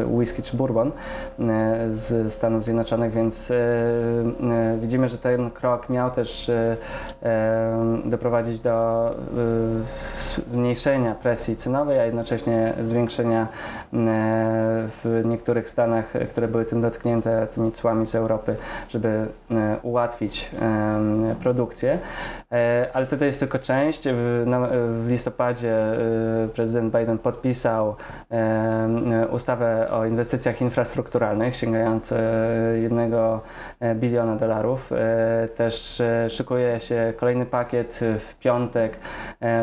whisky 0.07 0.43
czy 0.43 0.57
bourbon 0.57 0.93
e, 1.39 1.87
z 1.91 2.33
Stanów 2.33 2.65
Zjednoczonych, 2.65 3.13
więc 3.13 3.51
e, 3.51 3.55
e, 3.55 4.79
widzimy, 4.81 5.09
że 5.09 5.19
ten 5.19 5.51
krok 5.51 5.89
miał 5.89 6.11
też 6.11 6.51
doprowadzić 8.05 8.61
do 8.61 9.15
zmniejszenia 10.47 11.15
presji 11.15 11.57
cenowej, 11.57 12.01
a 12.01 12.05
jednocześnie 12.05 12.75
zwiększenia 12.81 13.49
w 13.93 15.23
niektórych 15.25 15.69
stanach, 15.69 16.13
które 16.31 16.49
były 16.49 16.65
tym 16.65 16.81
dotknięte 16.81 17.47
tymi 17.47 17.73
cłami 17.73 18.07
z 18.07 18.15
Europy, 18.15 18.57
żeby 18.89 19.27
ułatwić 19.83 20.51
produkcję. 21.41 21.99
Ale 22.93 23.07
to 23.07 23.25
jest 23.25 23.41
tylko 23.41 23.59
część. 23.59 24.09
W 24.09 25.07
listopadzie 25.09 25.77
prezydent 26.55 26.97
Biden 26.97 27.19
podpisał 27.19 27.97
E, 28.31 29.29
ustawę 29.31 29.91
o 29.91 30.07
inwestycjach 30.07 30.61
infrastrukturalnych 30.61 31.57
sięgające 31.57 32.17
1 32.83 33.15
e, 33.81 33.95
biliona 33.95 34.37
dolarów. 34.37 34.93
E, 34.93 35.49
też 35.49 36.03
szykuje 36.29 36.81
się 36.81 37.13
kolejny 37.17 37.47
pakiet 37.47 37.86
w 37.95 38.35
piątek 38.41 38.99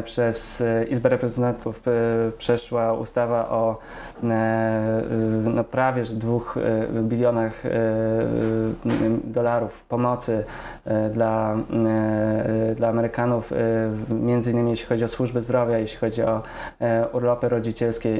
przez 0.03 0.63
Izbę 0.89 1.09
Reprezentantów 1.09 1.81
przeszła 2.37 2.93
ustawa 2.93 3.49
o 3.49 3.77
no 5.43 5.63
prawie 5.63 6.05
że 6.05 6.13
dwóch 6.13 6.57
bilionach 7.01 7.63
dolarów 9.23 9.83
pomocy 9.83 10.43
dla, 11.13 11.55
dla 12.75 12.89
Amerykanów, 12.89 13.53
między 14.09 14.51
innymi 14.51 14.71
jeśli 14.71 14.85
chodzi 14.85 15.03
o 15.03 15.07
służbę 15.07 15.41
zdrowia, 15.41 15.77
jeśli 15.77 15.97
chodzi 15.97 16.23
o 16.23 16.41
urlopy 17.13 17.49
rodzicielskie 17.49 18.17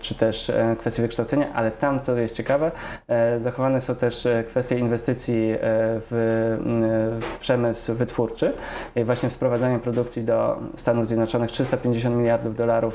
czy 0.00 0.14
też 0.14 0.50
e, 0.50 0.76
kwestie 0.78 1.02
wykształcenia, 1.02 1.52
ale 1.54 1.70
tam, 1.70 2.00
co 2.00 2.16
jest 2.16 2.36
ciekawe, 2.36 2.70
e, 3.08 3.38
zachowane 3.38 3.80
są 3.80 3.94
też 3.94 4.26
e, 4.26 4.44
kwestie 4.44 4.78
inwestycji 4.78 5.54
w, 5.60 7.18
w 7.20 7.38
przemysł 7.38 7.94
wytwórczy 7.94 8.52
właśnie 9.04 9.30
sprowadzanie 9.30 9.78
produkcji 9.78 10.24
do 10.24 10.58
Stanów 10.76 11.06
Zjednoczonych 11.06 11.50
350 11.50 12.16
miliardów 12.16 12.56
dolarów 12.56 12.94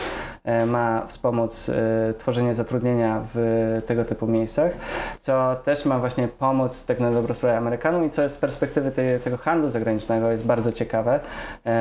ma 0.67 1.05
wspomóc 1.07 1.71
tworzenie 2.17 2.53
zatrudnienia 2.53 3.21
w 3.33 3.81
tego 3.85 4.05
typu 4.05 4.27
miejscach, 4.27 4.71
co 5.19 5.55
też 5.63 5.85
ma 5.85 5.99
właśnie 5.99 6.27
pomóc 6.27 6.85
tak 6.85 6.99
na 6.99 7.11
dobrą 7.11 7.33
sprawę 7.35 7.57
Amerykanom 7.57 8.05
i 8.05 8.09
co 8.09 8.29
z 8.29 8.37
perspektywy 8.37 8.91
tej, 8.91 9.19
tego 9.19 9.37
handlu 9.37 9.69
zagranicznego 9.69 10.31
jest 10.31 10.45
bardzo 10.45 10.71
ciekawe, 10.71 11.19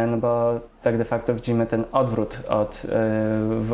no 0.08 0.16
bo 0.16 0.60
tak 0.82 0.98
de 0.98 1.04
facto 1.04 1.34
widzimy 1.34 1.66
ten 1.66 1.84
odwrót 1.92 2.40
od 2.48 2.86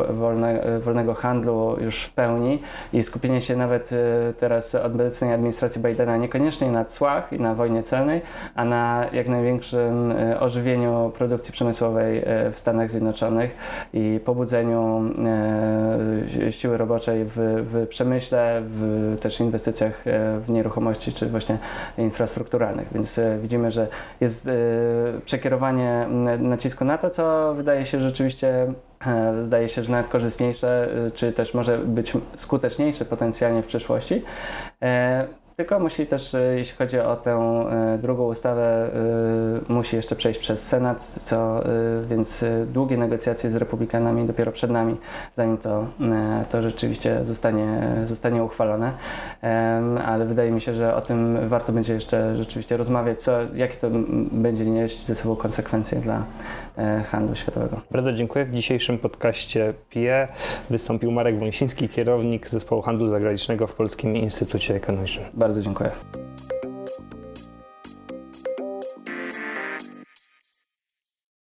wolne, 0.09 0.79
wolnego 0.79 1.13
handlu 1.13 1.77
już 1.79 2.03
w 2.03 2.13
pełni 2.13 2.61
i 2.93 3.03
skupienie 3.03 3.41
się 3.41 3.55
nawet 3.55 3.89
e, 3.93 4.33
teraz 4.33 4.75
obecnej 4.75 5.33
administracji 5.33 5.81
Bidena 5.81 6.17
niekoniecznie 6.17 6.71
na 6.71 6.85
cłach 6.85 7.33
i 7.33 7.39
na 7.39 7.55
wojnie 7.55 7.83
celnej, 7.83 8.21
a 8.55 8.65
na 8.65 9.05
jak 9.13 9.27
największym 9.27 10.11
e, 10.11 10.39
ożywieniu 10.39 11.11
produkcji 11.17 11.53
przemysłowej 11.53 12.17
e, 12.17 12.51
w 12.51 12.59
Stanach 12.59 12.89
Zjednoczonych 12.89 13.55
i 13.93 14.19
pobudzeniu 14.25 15.01
siły 16.49 16.77
roboczej 16.77 17.25
w, 17.25 17.35
w 17.37 17.87
przemyśle, 17.87 18.61
w 18.65 19.17
też 19.21 19.39
inwestycjach 19.39 20.03
w 20.39 20.49
nieruchomości 20.49 21.13
czy 21.13 21.29
właśnie 21.29 21.57
infrastrukturalnych. 21.97 22.87
Więc 22.91 23.19
widzimy, 23.41 23.71
że 23.71 23.87
jest 24.21 24.49
przekierowanie 25.25 26.07
nacisku 26.39 26.85
na 26.85 26.96
to, 26.97 27.09
co 27.09 27.53
wydaje 27.53 27.85
się 27.85 28.01
rzeczywiście 28.01 28.73
e, 29.07 29.43
zdaje 29.43 29.69
się, 29.69 29.83
że 29.83 29.91
nawet 29.91 30.07
korzystniejsze, 30.07 30.89
e, 31.07 31.11
czy 31.11 31.31
też 31.31 31.53
może 31.53 31.77
być 31.77 32.13
skuteczniejsze 32.35 33.05
potencjalnie 33.05 33.63
w 33.63 33.67
przyszłości. 33.67 34.23
Tylko 35.57 35.79
musi 35.79 36.07
też, 36.07 36.35
e, 36.35 36.39
jeśli 36.57 36.77
chodzi 36.77 36.99
o 36.99 37.15
tę 37.15 37.31
e, 37.31 37.97
drugą 37.97 38.27
ustawę, 38.27 38.89
e, 39.69 39.73
musi 39.73 39.95
jeszcze 39.95 40.15
przejść 40.15 40.39
przez 40.39 40.67
Senat, 40.67 41.03
co, 41.03 41.63
więc 42.09 42.45
długie 42.67 42.97
negocjacje 42.97 43.49
z 43.49 43.55
republikanami 43.55 44.27
dopiero 44.27 44.51
przed 44.51 44.71
nami, 44.71 44.97
zanim 45.37 45.57
to, 45.57 45.87
to 46.49 46.61
rzeczywiście 46.61 47.25
zostanie, 47.25 47.81
zostanie 48.03 48.43
uchwalone. 48.43 48.91
Ale 50.05 50.25
wydaje 50.25 50.51
mi 50.51 50.61
się, 50.61 50.73
że 50.73 50.95
o 50.95 51.01
tym 51.01 51.49
warto 51.49 51.71
będzie 51.71 51.93
jeszcze 51.93 52.37
rzeczywiście 52.37 52.77
rozmawiać, 52.77 53.21
co, 53.21 53.31
jakie 53.55 53.77
to 53.77 53.87
będzie 54.31 54.65
nieść 54.65 55.05
ze 55.05 55.15
sobą 55.15 55.35
konsekwencje 55.35 55.99
dla 55.99 56.23
handlu 57.11 57.35
światowego. 57.35 57.81
Bardzo 57.91 58.13
dziękuję. 58.13 58.45
W 58.45 58.53
dzisiejszym 58.53 58.97
podcaście 58.97 59.73
PIE 59.89 60.27
wystąpił 60.69 61.11
Marek 61.11 61.39
Wąsiński, 61.39 61.89
kierownik 61.89 62.49
Zespołu 62.49 62.81
Handlu 62.81 63.09
Zagranicznego 63.09 63.67
w 63.67 63.73
Polskim 63.73 64.15
Instytucie 64.15 64.75
Ekonomicznym 64.75 65.25
bardzo 65.47 65.61
dziękuję. 65.61 65.91